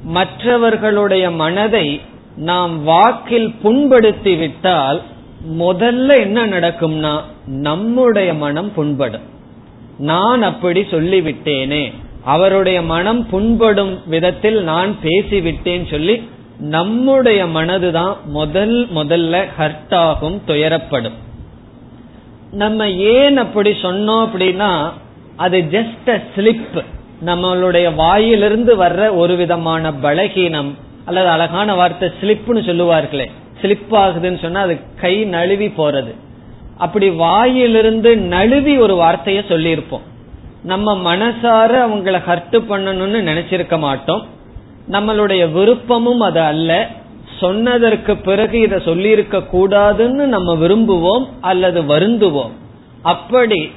[0.04, 2.00] மற்றவர்களுடைய மனதை
[2.36, 5.02] நாம் வாக்கில் புண்படுத்தி விட்டால்
[5.58, 9.26] முதல்ல என்ன நடக்கும்னா நம்முடைய மனம் புண்படும்.
[9.98, 11.92] நான் அப்படி சொல்லிவிட்டேனே
[12.24, 16.28] அவருடைய மனம் புண்படும் விதத்தில் நான் பேசிவிட்டேன் சொல்லி
[16.58, 21.18] நம்முடைய மனதுதான் முதல் முதல்ல ஹர்ட் ஆகும் துயரப்படும்.
[22.50, 24.90] நம்ம ஏன் அப்படி சொன்னோம் அப்படின்னா
[25.36, 26.84] அது ஜஸ்ட் அ ஸ்லிப்
[27.26, 30.74] நம்மளுடைய வாயிலிருந்து வர்ற ஒரு விதமான பலகீனம்
[31.04, 33.30] அல்லது அழகான வார்த்தை ஸ்லிப்னு சொல்லுவார்களே.
[33.62, 36.14] ஸ்லிப் ஆகுதுன்னு சொன்னா அது கை நழுவி போறது.
[36.78, 40.06] அப்படி வாயிலிருந்து நழுவி ஒரு வார்த்தைய சொல்லியிருப்போம்.
[40.62, 44.26] நம்ம மனசார அவங்கள ஹர்ட் பண்ணணும்னு நினைச்சிருக்க மாட்டோம்.
[44.90, 46.88] நம்மளுடைய விருப்பமும் அது அல்ல.
[47.40, 52.50] சொன்னதற்கு பிறகு இதை சொல்லியிருக்க கூடாதுன்னு நம்ம விரும்புவோம் அல்லது வருந்துவோம்.
[53.02, 53.70] அப்படி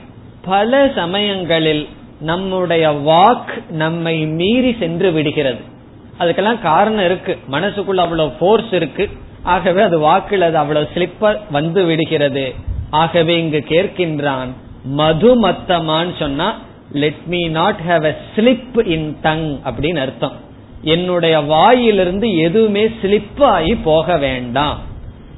[0.46, 1.88] பல சமயங்களில்
[2.20, 5.62] நம்முடைய வாக் நம்மை மீறி சென்று விடுகிறது.
[6.20, 7.38] அதுக்கெல்லாம் காரணம் இருக்கு.
[7.52, 9.10] மனசுக்குள்ள அவ்வளவு போர்ஸ் இருக்கு.
[9.44, 12.54] ஆகவே அது வாக்கில் அது அவ்வளவு ஸ்லிப்பர் வந்து விடுகிறது.
[12.90, 14.48] ஆகவே இங்கு கேட்கின்றான்
[14.84, 16.58] மது மத்தமான்னு சொன்னா
[16.94, 20.43] let me not have a slip in tongue அப்படின்னு அர்த்தம்.
[20.84, 24.80] என்னுடைய வாயிலிருந்து எதுவுமே ஸ்லிப் ஆகி போக வேண்டாம்.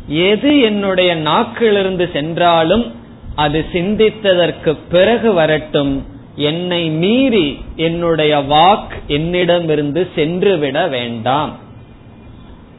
[0.08, 2.96] எது என்னுடைய நாக்கிலிருந்து சென்றாலும்
[3.36, 6.06] அது சிந்தித்ததற்கு பிறகு வரட்டும்.
[6.36, 11.56] என்னை மீறி என்னுடைய வாக் என்னிடமிருந்து சென்று விட வேண்டாம்.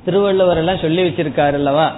[0.04, 1.96] திருவள்ளுவர் எல்லாம் சொல்லி வச்சிருக்காரு அல்லவா?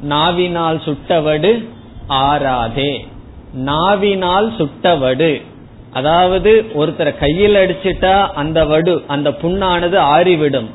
[0.00, 1.68] நாவினால் சுட்டவடு
[2.08, 3.06] ஆறாதே.
[3.54, 5.42] நாவினால் சுட்டவடு.
[5.94, 10.70] அதாவது ஒருத்தரை கையில் அடிச்சிட்டா அந்த வடு அந்த புண்ணானது ஆறிவிடும்.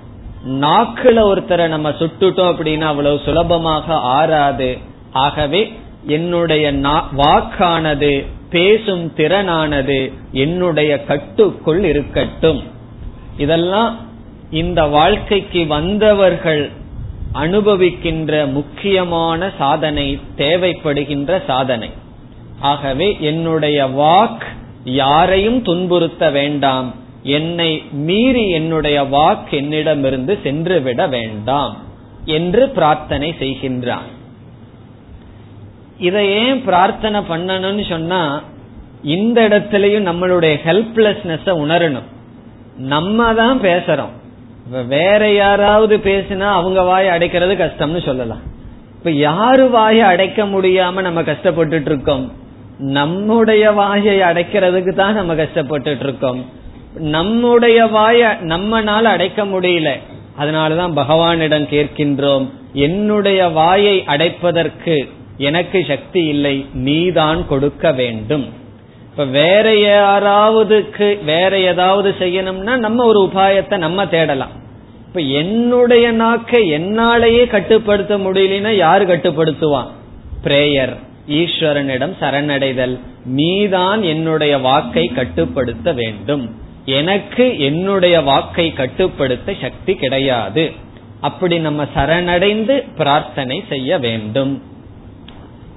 [0.47, 4.78] நாக்குல ஒருத்தரை நம்ம சுட்டுட்டோம் அப்படின்னா அவ்வளவு சுலபமாக ஆறாது.
[5.11, 5.61] ஆகவே
[6.07, 6.72] என்னுடைய
[7.22, 8.11] வாக்கானது
[8.49, 9.99] பேசும் திறனானது
[10.32, 12.61] என்னுடைய கட்டுக்குள் இருக்கட்டும்.
[13.38, 13.97] இதெல்லாம்
[14.51, 16.63] இந்த வாழ்க்கைக்கு வந்தவர்கள்
[17.34, 20.07] அனுபவிக்கின்ற முக்கியமான சாதனை
[20.38, 21.89] தேவைப்படுகின்ற சாதனை.
[22.59, 24.47] ஆகவே என்னுடைய வாக்
[24.93, 26.93] யாரையும் துன்புறுத்த வேண்டாம்.
[27.23, 31.77] என்னை மீறி என்னுடைய வாக்கு என்னிடமிருந்து சென்று விட வேண்டாம்
[32.25, 34.07] என்று பிரார்த்தனை செய்கின்றான்.
[35.99, 38.41] இதை ஏன் பிரார்த்தனை பண்ணணும்னு சொன்னா
[39.03, 42.07] இந்த இடத்துலயும் நம்மளுடைய ஹெல்ப்லெஸ்னஸ் உணரணும்.
[42.77, 44.17] நம்ம தான் பேசுறோம்.
[44.87, 48.41] வேற யாராவது பேசினா அவங்க வாயை அடைக்கிறது கஷ்டம்னு சொல்லலாம்.
[48.97, 52.31] இப்ப யாரு வாயை அடைக்க முடியாம நம்ம கஷ்டப்பட்டுட்டு இருக்கோம்?
[52.80, 56.45] நம்முடைய வாயை அடைக்கிறதுக்கு தான் நம்ம கஷ்டப்பட்டுட்டு இருக்கோம்
[56.95, 59.99] நம்முடைய வாய நம்மனால அடைக்க முடியல.
[60.39, 68.47] அதனாலதான் பகவானிடம் கேட்கின்றோம் என்னுடைய வாயை அடைப்பதற்கு எனக்கு சக்தி இல்லை நீதான் கொடுக்க வேண்டும்.
[69.09, 74.51] இப்ப வேற யாராவதுக்கு வேற ஏதாவது செய்யணும்னா நம்ம ஒரு உபாயத்தை நம்ம தேடலாம்.
[75.07, 79.88] இப்ப என்னுடைய நாக்கை என்னாலேயே கட்டுப்படுத்த முடியலன்னா யாரு கட்டுப்படுத்துவான்?
[80.43, 80.95] பிரேயர்.
[81.30, 82.99] ஈஸ்வரனிடம் சரணடைதல்.
[83.25, 86.55] நீதான் என்னுடைய வாக்கை கட்டுப்படுத்த வேண்டும்.
[86.86, 90.71] எனக்கு என்னுடைய வாக்கை கட்டுப்படுத்த சக்தி கிடையாது.
[91.21, 94.61] அப்படி நம்ம சரணடைந்து பிரார்த்தனை செய்ய வேண்டும்.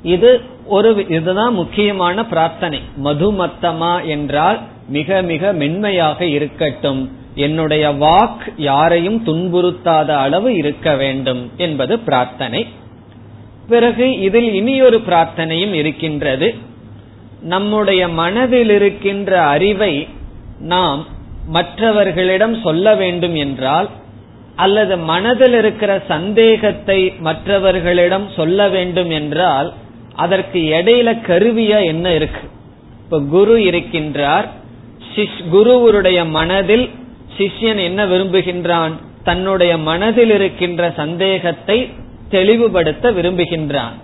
[0.02, 2.80] இது ஒரு இதுதான் முக்கியமான பிரார்த்தனை.
[3.04, 7.20] மதுமத்தமா என்றால் மிக மிக மென்மையாக இருக்கட்டும்.
[7.34, 12.66] என்னுடைய வாக் யாரையும் துன்புறுத்தாத அளவு இருக்க வேண்டும் என்பது பிரார்த்தனை.
[13.72, 16.48] பிறகு இதில் இனி ஒரு பிரார்த்தனையும் இருக்கின்றது.
[17.52, 19.94] நம்முடைய மனதில் இருக்கின்ற அறிவை
[20.72, 21.00] நாம்
[21.56, 23.88] மற்றவர்களிடம் சொல்ல வேண்டும் என்றால்
[24.56, 29.68] அல்லது மனதில் இருக்கிற சந்தேகத்தை மற்றவர்களிடம் சொல்ல வேண்டும் என்றால்
[30.24, 32.44] அதற்கு இடையில கருவியா என்ன இருக்கு?
[33.04, 34.46] இப்ப குரு இருக்கின்றார்.
[35.54, 36.86] குருவருடைய மனதில்
[37.36, 38.94] சிஷ்யன் என்ன விரும்புகின்றான்?
[39.28, 41.78] தன்னுடைய மனதில் இருக்கின்ற சந்தேகத்தை
[42.32, 43.96] தெளிவுபடுத்த விரும்புகின்றான்.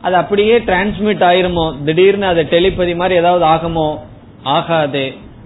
[0.00, 1.66] அது அப்படியே டிரான்ஸ்மிட் ஆயிருமோ?
[1.84, 3.88] திடீர்னு அது டெலிபதி மாதிரி ஏதாவது ஆகுமோ?
[4.42, 5.04] ஆகாது.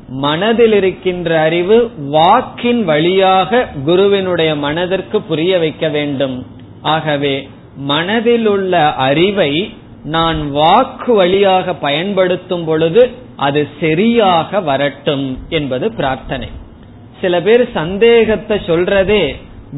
[0.09, 6.47] மனதில் இருக்கின்ற அறிவு வாக்கின் வழியாக குருவினுடைய மனதிற்கு புரிய வைக்க வேண்டும்.
[6.83, 9.53] ஆகவே மனதில் உள்ள அறிவை
[10.05, 13.03] நான் வாக்கு வழியாக பயன்படுத்தும் பொழுது
[13.37, 16.49] அது சரியாக வரட்டும் என்பது பிரார்த்தனை.
[17.20, 19.24] சில பேர் சந்தேகத்தை சொல்றதே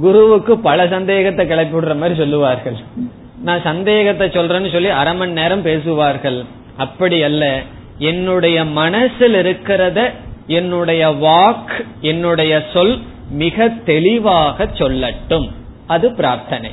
[0.01, 2.76] குருவுக்கு பல சந்தேகத்தை கிளப்பி விடுற மாதிரி சொல்லுவார்கள்.
[3.43, 6.45] நான் சந்தேகத்தை சொல்றேன்னு சொல்லி அரை மணி நேரம் பேசுவார்கள்.
[6.76, 7.62] அப்படி அல்ல.
[7.99, 10.11] என்னுடைய மனசில் இருக்கிறத
[10.47, 15.51] என்னுடைய வாக் என்னுடைய சொல் மிக தெளிவாக சொல்லட்டும்.
[15.86, 16.70] அது பிரார்த்தனை.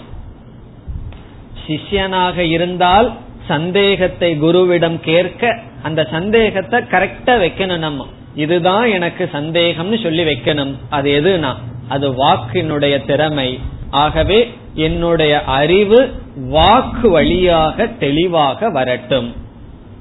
[1.67, 3.13] சிஷ்யனாக இருந்தால்
[3.47, 8.05] சந்தேகத்தை குருவிடம் கேட்க அந்த சந்தேகத்தை கரெக்டா வைக்கணும் நம்ம.
[8.35, 10.73] இதுதான் எனக்கு சந்தேகம்னு சொல்லி வைக்கணும்.
[10.89, 11.55] அது எதுனா?
[11.89, 13.59] அது வாக்கினுடைய திறமை.
[13.91, 14.39] ஆகவே
[14.73, 15.99] என்னுடைய அறிவு
[16.35, 19.35] வாக்கு வழியாக தெளிவாக வரட்டும்.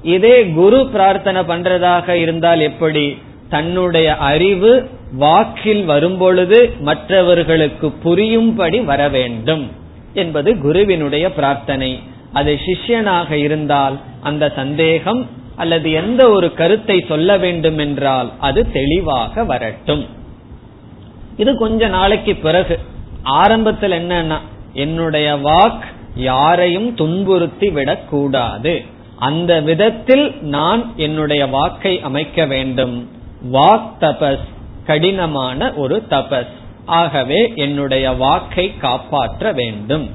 [0.02, 3.18] இதே குரு பிரார்த்தனை பண்றதாக இருந்தால் எப்படி?
[3.50, 9.70] தன்னுடைய அறிவு வாக்கில் வரும்பொழுது மற்றவர்களுக்கு புரியும்படி வர வேண்டும்
[10.14, 12.00] என்பது குருவினுடைய பிரார்த்தனை.
[12.32, 15.26] அது சிஷ்யனாக இருந்தால் அந்த சந்தேகம்
[15.56, 20.04] அல்லது எந்த ஒரு கருத்தை சொல்ல வேண்டும் என்றால் அது தெளிவாக வரட்டும்.
[21.38, 22.78] இது கொஞ்ச நாளைக்கு பிறகு.
[23.22, 24.38] ஆரம்பத்தில் என்னன்னா
[24.72, 25.82] என்னுடைய வாக்
[26.14, 28.84] யாரையும் துன்புறுத்தி விடக்கூடாது.
[29.16, 33.10] அந்த விதத்தில் நான் என்னுடைய வாக்கை அமைக்க வேண்டும்.
[33.52, 34.46] வாக் தபஸ்
[34.86, 36.52] கடினமான ஒரு தபஸ்.
[36.86, 40.10] ஆகவே என்னுடைய வாக்கை காப்பாற்ற வேண்டும்.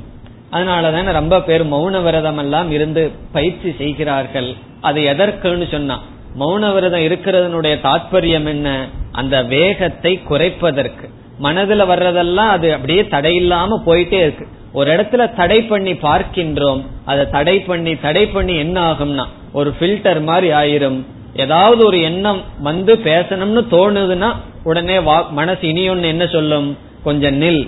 [0.51, 4.53] அதனாலதான ரொம்ப பேர் மௌன விரதம் எல்லாம் இருந்து பயிற்சி செய்கிறார்கள்.
[4.81, 5.99] அது எதற்குன்னு சொன்னா
[6.39, 8.67] மௌன விரதம் இருக்கிறதனுடைய தாற்பயம் என்ன?
[9.11, 11.07] அந்த வேகத்தை குறைப்பதற்கு.
[11.43, 14.45] மனதுல வர்றதெல்லாம் அது அப்படியே தடையில்லாம போயிட்டே இருக்கு.
[14.73, 16.81] ஒரு இடத்துல தடை பண்ணி பார்க்கின்றோம்.
[17.05, 20.99] அதை தடை பண்ணி தடை பண்ணி என்ன ஆகும்னா ஒரு ஃபில்டர் மாதிரி ஆயிரும்.
[21.35, 24.29] ஏதாவது ஒரு எண்ணம் வந்து பேசணும்னு தோணுதுன்னா
[24.63, 24.97] உடனே
[25.39, 26.67] மனசு இனி ஒன்னு என்ன சொல்லும்?
[27.03, 27.63] கொஞ்சம் நில்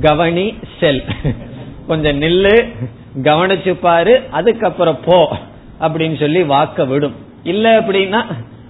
[0.00, 0.46] கவனி
[0.80, 1.02] செல்.
[1.86, 2.54] கொஞ்சம் நில்லு
[3.22, 5.18] கவனிச்சு பாரு அதுக்கப்புறம் போ
[5.80, 7.16] அப்படின்னு சொல்லி வாக்க விடும்.
[7.44, 8.20] இல்ல அப்படின்னா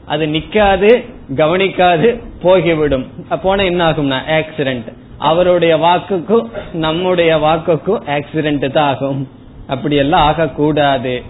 [0.07, 0.91] அது நிக்காது
[1.37, 2.09] கவனிக்காது
[2.43, 3.07] போகிவிடும்.
[3.43, 9.29] போன என்ன ஆகும்னா ஆக்சிடென்ட் அவருடைய வாக்குக்கும் நம்முடைய வாக்குக்கும் ஆக்சிடென்ட் தான் ஆகும்.
[9.67, 11.23] அப்படி எல்லாம் ஆகக்கூடாது.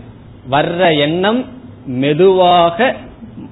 [0.50, 1.40] வர்ற எண்ணம்
[1.86, 2.94] மெதுவாக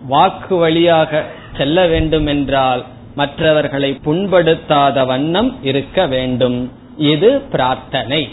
[0.06, 1.24] வாக்கு வழியாக
[1.56, 2.84] செல்ல வேண்டும் என்றால்
[3.14, 6.72] மற்றவர்களை புண்படுத்தாத வண்ணம் இருக்க வேண்டும்.
[6.96, 8.28] இது பிரார்த்தனை.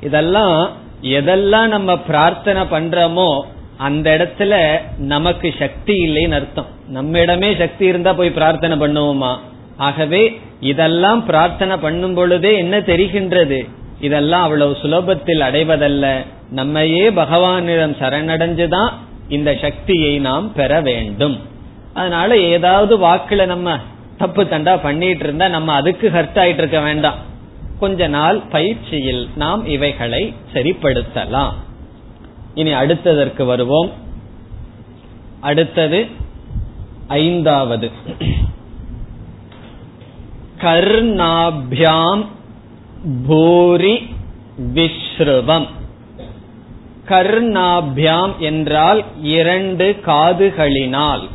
[0.00, 0.70] இதெல்லாம்
[1.02, 3.30] எதெல்லாம் நம்ம பிரார்த்தனை பண்றோமோ
[3.80, 6.66] அந்த இடத்துல நமக்கு சக்தி இல்லைன்னு அர்த்தம்.
[6.88, 9.38] நம்ம இடமே சக்தி இருந்தா போய் பிரார்த்தனை பண்ணுவோமா?
[9.76, 13.68] ஆகவே இதெல்லாம் பிரார்த்தனை பண்ணும் பொழுதே என்ன தெரிகின்றது?
[14.00, 16.24] இதெல்லாம் அவ்வளவு சுலபத்தில் அடைவதல்ல.
[16.50, 18.92] நம்மையே பகவானிடம் சரணடைஞ்சுதான்
[19.28, 21.40] இந்த சக்தியை நாம் பெற வேண்டும்.
[21.94, 23.78] அதனால ஏதாவது வாக்குல நம்ம
[24.18, 27.18] தப்பு தண்டா பண்ணிட்டு இருந்தா நம்ம அதுக்கு ஹர்ட் ஆயிட்டு இருக்க வேண்டாம்.
[27.80, 31.52] கொஞ்ச நாள் பயிற்சியில் நாம் இவைகளை சரிப்படுத்தலாம்.
[32.54, 33.90] இனி அடுத்ததற்கு வருவோம்.
[35.40, 36.06] அடுத்தது
[37.08, 37.90] ஐந்தாவது.
[40.58, 42.26] கர்ணாபியாம்
[43.26, 44.06] பூரி
[44.74, 45.66] விஸ்ருவம்
[47.08, 51.28] கர்ணாபியாம் என்றால் இரண்டு காதுகளினால்.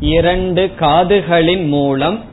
[0.00, 2.24] இரண்டு காதுகளின் மூலம்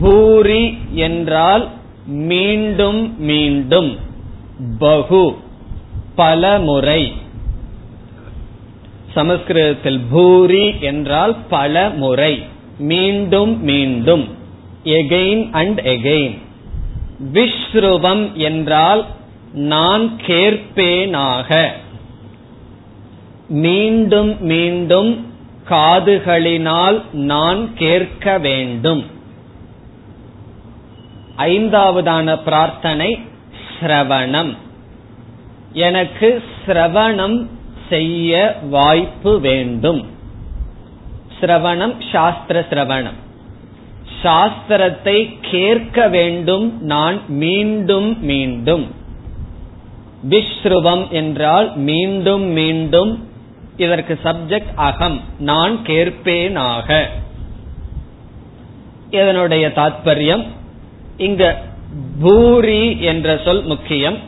[0.00, 1.68] பூரி என்றால்
[2.06, 3.96] மீண்டும் மீண்டும்
[4.78, 5.36] பகு.
[6.18, 7.02] பலமுறை
[9.14, 12.34] சமஸ்கிருதத்தில் பூரி என்றால் பல முறை.
[12.78, 14.24] மீண்டும் மீண்டும்.
[14.84, 16.36] எகெயின் அண்ட் எகெயின்
[17.34, 19.02] விஸ்ருவம் என்றால்
[19.52, 21.50] நான் கேட்பேனாக.
[23.48, 25.10] மீண்டும் மீண்டும்
[25.70, 26.98] காதுகளினால்
[27.28, 29.02] நான் கேட்க வேண்டும்.
[31.38, 33.10] ஐந்தாவதான பிரார்த்தனை
[33.74, 34.52] சிரவணம்.
[35.72, 37.46] எனக்கு சிரவணம்
[37.88, 40.06] செய்ய வாய்ப்பு வேண்டும்.
[41.40, 43.18] சிரவணம் சாஸ்திர சிரவணம்.
[44.22, 48.94] சாஸ்திரத்தை கேட்க வேண்டும் நான் மீண்டும் மீண்டும்.
[50.30, 53.28] விஸ்ருவம் என்றால் மீண்டும் மீண்டும்
[53.76, 57.04] இதற்கு சப்ஜெக்ட் அகம் நான் கேட்பேனாக.
[59.10, 60.46] இதனுடைய தாத்பரியம்
[61.16, 61.62] இங்க
[62.20, 64.27] பூரி என்ற சொல் முக்கியம்.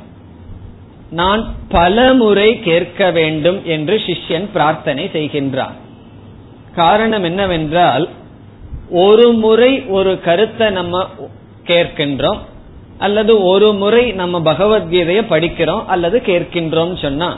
[1.10, 5.76] நான் பல முறை கேட்க வேண்டும் என்று சிஷ்யன் பிரார்த்தனை செய்கின்றான்.
[6.74, 8.08] காரணம் என்னவென்றால்
[8.90, 11.08] ஒரு முறை ஒரு கருத்தை நம்ம
[11.66, 12.40] கேட்கின்றோம்
[12.98, 17.30] அல்லது ஒரு முறை நம்ம பகவத்கீதையை படிக்கிறோம் அல்லது கேட்கின்றோம் சொன்னா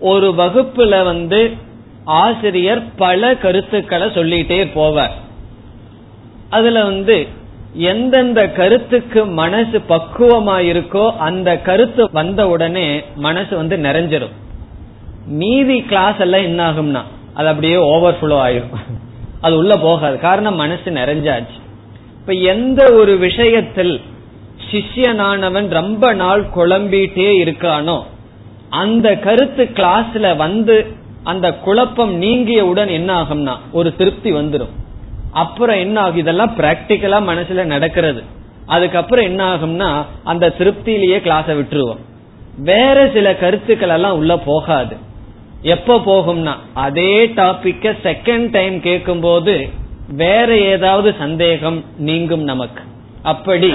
[0.00, 1.40] ஒரு வகுப்புல வந்து
[2.04, 5.16] ஆசிரியர் பல கருத்துக்களை சொல்லிட்டே போவார்.
[6.50, 7.16] அதுல வந்து
[7.72, 14.36] எந்தெந்த கருத்துக்கு மனசு பக்குவமா இருக்கோ அந்த கருத்து வந்த உடனே மனசு வந்து நிறைஞ்சிடும்
[15.26, 17.02] மீதி கிளாஸ் எல்லாம் என்ன ஆகும்னா
[17.34, 18.74] அது அப்படியே ஓவர்ஃபுளோ ஆயிரும்.
[19.40, 20.18] அது உள்ள போகாது.
[20.18, 21.58] காரணம் மனசு நிறைஞ்சாச்சு.
[22.18, 24.00] இப்ப எந்த ஒரு விஷயத்தில்
[24.70, 28.02] சிஷ்யனானவன் ரொம்ப நாள் குழம்பிட்டே இருக்கானோ
[28.68, 30.86] அந்த கருத்து கிளாஸ்ல வந்து
[31.22, 34.74] அந்த குழப்பம் நீங்கியவுடன் என்ன ஆகும்னா ஒரு திருப்தி வந்துடும்
[35.32, 36.16] அப்புறம் என்ன ஆகும்?
[36.16, 38.22] இதெல்லாம் பிராக்டிக்கலா மனசுல நடக்கிறது.
[38.66, 41.98] அதுக்கப்புறம் என்ன ஆகும்னா அந்த திருப்தியிலேயே கிளாஸ விட்டுருவோம்.
[42.58, 44.96] வேற சில கருத்துக்கள் எல்லாம் உள்ள போகாது.
[45.62, 49.68] எப்ப போகும்னா அதே டாபிக்க செகண்ட் டைம் கேட்கும் போது
[50.08, 52.82] வேற ஏதாவது சந்தேகம் நீங்கும் நமக்கு.
[53.22, 53.72] அப்படி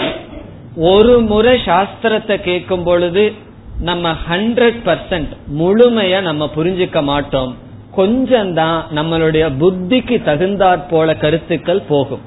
[0.75, 3.33] ஒரு முறை சாஸ்திரத்தை கேட்கும் பொழுது
[3.79, 7.57] நம்ம ஹண்ட்ரட் பர்சன்ட் முழுமையா நம்ம புரிஞ்சுக்க மாட்டோம்.
[7.95, 12.23] கொஞ்சம் தான் நம்மளுடைய புத்திக்கு தகுந்தாற் போல கருத்துக்கள் போகும்.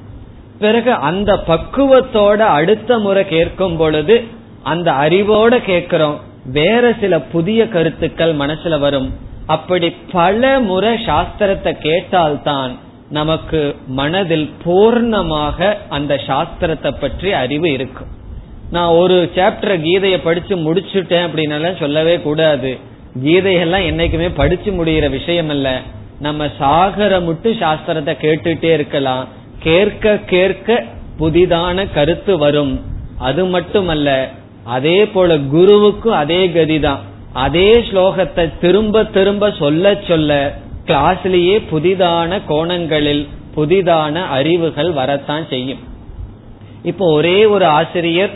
[0.59, 4.15] பிறகு அந்த பக்குவத்தோட அடுத்த முறை கேட்கும் பொழுது
[4.63, 6.17] அந்த அறிவோட கேட்கிறோம்
[6.57, 9.09] வேற சில புதிய கருத்துக்கள் மனசுல வரும்.
[9.45, 12.73] அப்படி பல முறை சாஸ்திரத்தை கேட்டால்தான்
[13.09, 13.59] நமக்கு
[13.99, 18.11] மனதில் பூர்ணமாக அந்த சாஸ்திரத்தை பற்றி அறிவு இருக்கும்.
[18.71, 22.71] நான் ஒரு சாப்டர் கீதையை படிச்சு முடிச்சுட்டேன் அப்படின்னால சொல்லவே கூடாது.
[23.23, 25.81] கீதையெல்லாம் என்னைக்குமே படிச்சு முடிகிற விஷயம் அல்ல.
[26.19, 29.27] நம்ம சாகர முட்டு சாஸ்திரத்தை கேட்டுட்டே இருக்கலாம்.
[29.59, 30.83] கேட்க கேட்க
[31.19, 32.81] புதிதான கருத்து வரும்.
[33.17, 34.29] அது மட்டுமல்ல
[34.63, 37.03] அதே போல குருவுக்கும் அதே கதிதான்.
[37.33, 40.55] அதே ஸ்லோகத்தை திரும்ப திரும்ப சொல்ல சொல்ல
[40.85, 45.79] கிளாஸ்லயே புதிதான கோணங்களில் புதிதான அறிவுகள் வரத்தான் செய்யும்.
[46.83, 48.29] இப்போ ஒரே ஒரு ஆசிரியர்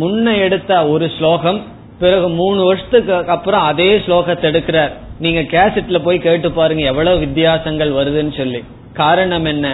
[0.00, 1.60] முன்ன எடுத்த ஒரு ஸ்லோகம்
[2.02, 4.92] பிறகு மூணு வருஷத்துக்கு அப்புறம் அதே ஸ்லோகத்தை எடுக்கிறார்.
[5.24, 8.60] நீங்க கேசட்ல போய் கேட்டு பாருங்க எவ்வளவு வித்தியாசங்கள் வருதுன்னு சொல்லி.
[9.00, 9.66] காரணம் என்ன?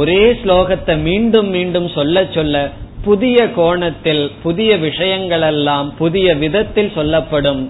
[0.00, 2.56] ஒரே ஸ்லோகத்தை மீண்டும் மீண்டும் சொல்ல சொல்ல
[3.04, 7.62] புதிய கோணத்தில் புதிய விஷயங்கள் எல்லாம் புதிய விதத்தில் சொல்லப்படும்.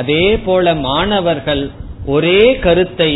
[0.00, 1.62] அதே போல மாணவர்கள்
[2.06, 3.12] ஒரே கருத்தை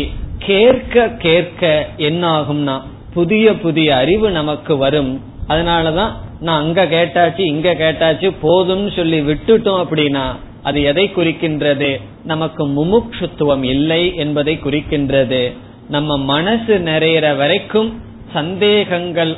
[0.47, 1.71] கேட்க கேட்க
[2.09, 2.75] என்ன ஆகும்னா
[3.13, 5.11] புதிய புதிய அறிவு நமக்கு வரும்.
[5.47, 10.25] அதனாலதான் நான் அங்க கேட்டாச்சு இங்க கேட்டாச்சு போதும்னு சொல்லி விட்டுட்டோம் அப்படின்னா
[10.63, 12.01] அது எதை குறிக்கின்றது?
[12.23, 15.53] நமக்கு முமுட்சுத்துவம் இல்லை என்பதை குறிக்கின்றது.
[15.89, 18.01] நம்ம மனசு நிறையிற வரைக்கும்
[18.33, 19.35] சந்தேகங்கள்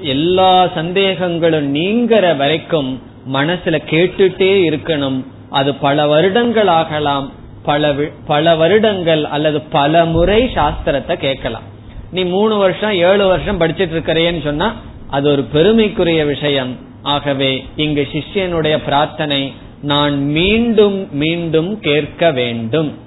[0.00, 5.24] எல்லா சந்தேகங்களும் நீங்கிற வரைக்கும் மனசுல கேட்டுட்டே இருக்கணும்.
[5.50, 7.32] அது பல வருடங்கள் ஆகலாம்.
[7.62, 7.92] பல
[8.26, 11.66] பல வருடங்கள் அல்லது பல முறை சாஸ்திரத்தை கேட்கலாம்.
[12.12, 14.68] நீ மூணு வருஷம் ஏழு வருஷம் படிச்சிட்டு இருக்கிறேன்னு சொன்னா
[15.10, 16.76] அது ஒரு பெருமைக்குரிய விஷயம்.
[17.02, 19.52] ஆகவே இங்கு சிஷ்யனுடைய பிரார்த்தனை
[19.82, 22.98] நான் மீண்டும் மீண்டும் கேட்க வேண்டும்.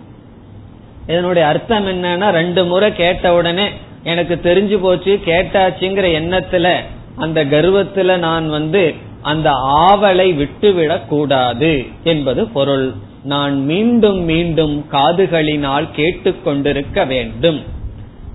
[1.07, 3.67] இதனுடைய அர்த்தம் என்னன்னா ரெண்டு முறை கேட்ட உடனே
[4.03, 6.75] எனக்கு தெரிஞ்சு போச்சு கேட்டாச்சுங்கிற எண்ணத்துல
[7.15, 12.93] அந்த கர்வத்துல நான் வந்து அந்த ஆவலை விட்டுவிடக் கூடாது என்பது பொருள்.
[13.23, 17.63] நான் மீண்டும் மீண்டும் காதுகளினால் கேட்டுக்கொண்டிருக்க வேண்டும்.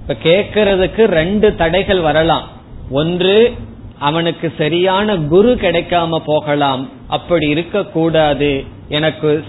[0.01, 2.49] இப்ப கேட்கறதுக்கு ரெண்டு தடைகள் வரலாம்.
[2.91, 3.53] ஒன்று
[3.99, 6.89] அவனுக்கு சரியான குரு கிடைக்காம போகலாம்.
[7.07, 8.65] அப்படி இருக்கக்கூடாது.
[8.89, 9.45] எனக்கு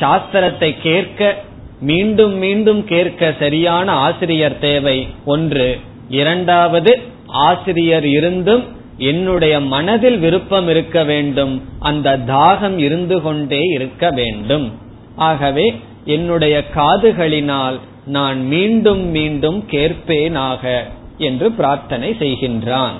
[0.00, 1.36] சாஸ்திரத்தை கேட்க
[1.80, 5.08] மீண்டும் மீண்டும் கேட்க சரியான ஆசிரியர் தேவை.
[5.24, 8.64] ஒன்று இரண்டாவது ஆசிரியர் இருந்தும்
[8.98, 11.62] என்னுடைய மனதில் விருப்பம் இருக்க வேண்டும்.
[11.80, 14.78] அந்த தாகம் இருந்து கொண்டே இருக்க வேண்டும்.
[15.16, 20.84] ஆகவே என்னுடைய காதுகளினால் நான் மீண்டும் மீண்டும் கேட்பேனாக.
[21.20, 22.98] என்று பிரார்த்தனை செய்கின்றான்.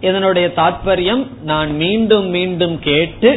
[0.00, 3.30] இதனுடைய தாற்பயம் நான் மீண்டும் மீண்டும் கேட்டு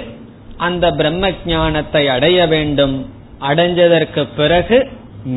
[0.58, 2.96] அந்த பிரம்ம ஞானத்தை அடைய வேண்டும்.
[3.42, 4.78] அடைஞ்சதற்கு பிறகு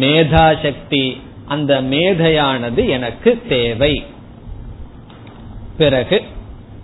[0.00, 1.04] மேதா சக்தி
[1.46, 3.94] அந்த மேதையானது எனக்கு தேவை.
[5.78, 6.18] பிறகு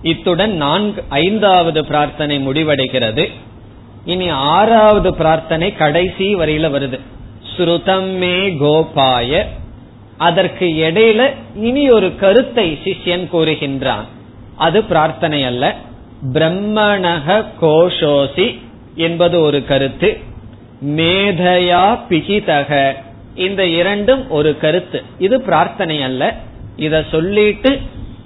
[0.03, 3.25] இத்துடன் நான்கு ஐந்தாவது பிரார்த்தனை முடிவடைகிறது.
[4.05, 6.99] இனி ஆறாவது பிரார்த்தனை கடைசி வரையில வருது.
[7.53, 9.49] ஸ்ருதம் மே கோபாய
[10.23, 14.07] அதற்கு இடையில இனி ஒரு கருத்தை சிஷ்யன் கூறுகின்றான்.
[14.57, 15.75] அது பிரார்த்தனை அல்ல.
[16.33, 18.59] பிரம்மணக கோஷோசி
[18.95, 20.19] என்பது ஒரு கருத்து.
[20.87, 22.93] மேதையா பிகிதக.
[23.35, 25.03] இந்த இரண்டும் ஒரு கருத்து.
[25.19, 26.35] இது பிரார்த்தனை அல்ல.
[26.77, 27.81] இத சொல்லிட்டு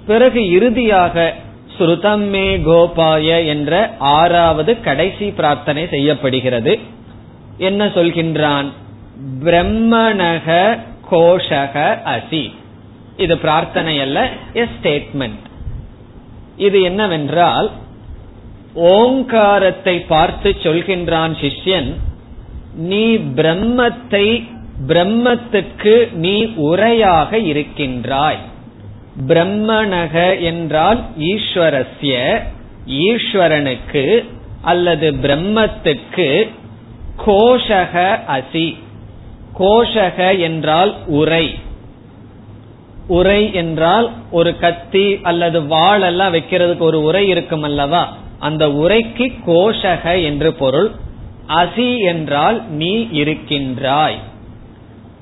[0.07, 1.33] பிறகு இறுதியாக
[1.77, 6.79] ஸ்ருதம்மே கோபாய என்ற ஆறாவது கடைசி பிரார்த்தனை செய்யப்படுகிறது.
[7.57, 8.65] என்ன சொல்கின்றான்?
[9.43, 10.79] பிரம்மணக
[11.11, 11.75] கோஷக
[12.15, 12.45] அசி.
[13.17, 14.19] இது பிரார்த்தனை அல்ல
[14.53, 15.45] எ ஸ்டேட்மெண்ட்
[16.65, 17.69] இது என்னவென்றால்
[18.95, 21.89] ஓங்காரத்தை பார்த்து சொல்கின்றான் சிஷ்யன்
[22.91, 23.05] நீ
[23.39, 24.27] பிரம்மத்தை
[24.87, 25.93] பிரம்மத்துக்கு
[26.23, 26.33] நீ
[26.69, 28.41] உரையாக இருக்கின்றாய்.
[29.27, 30.99] பிரம்மணக என்றால்
[31.29, 32.15] ஈஸ்வரஸ்ய
[33.07, 34.03] ஈஸ்வரனுக்கு
[34.61, 36.27] அல்லது பிரம்மத்துக்கு
[37.25, 37.95] கோஷக
[38.35, 38.67] அசி.
[39.59, 41.59] கோஷக என்றால் உரை.
[43.07, 48.13] உரை என்றால் ஒரு கத்தி அல்லது வாள் எல்லாம் வைக்கிறதுக்கு ஒரு உரை இருக்கும் அல்லவா?
[48.39, 50.91] அந்த உரைக்கு கோஷக என்று பொருள்.
[51.47, 54.17] அசி என்றால் நீ இருக்கின்றாய்.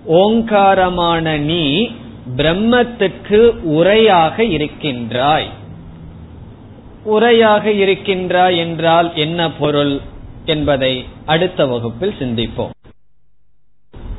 [0.06, 1.90] ஓங்காரமான நீ
[2.38, 5.50] பிரம்மத்துக்கு உரையாக இருக்கின்றாய்.
[7.06, 10.00] உரையாக இருக்கின்றாய் என்றால் என்ன பொருள்
[10.46, 12.70] என்பதை அடுத்த வகுப்பில் சிந்திப்போம்.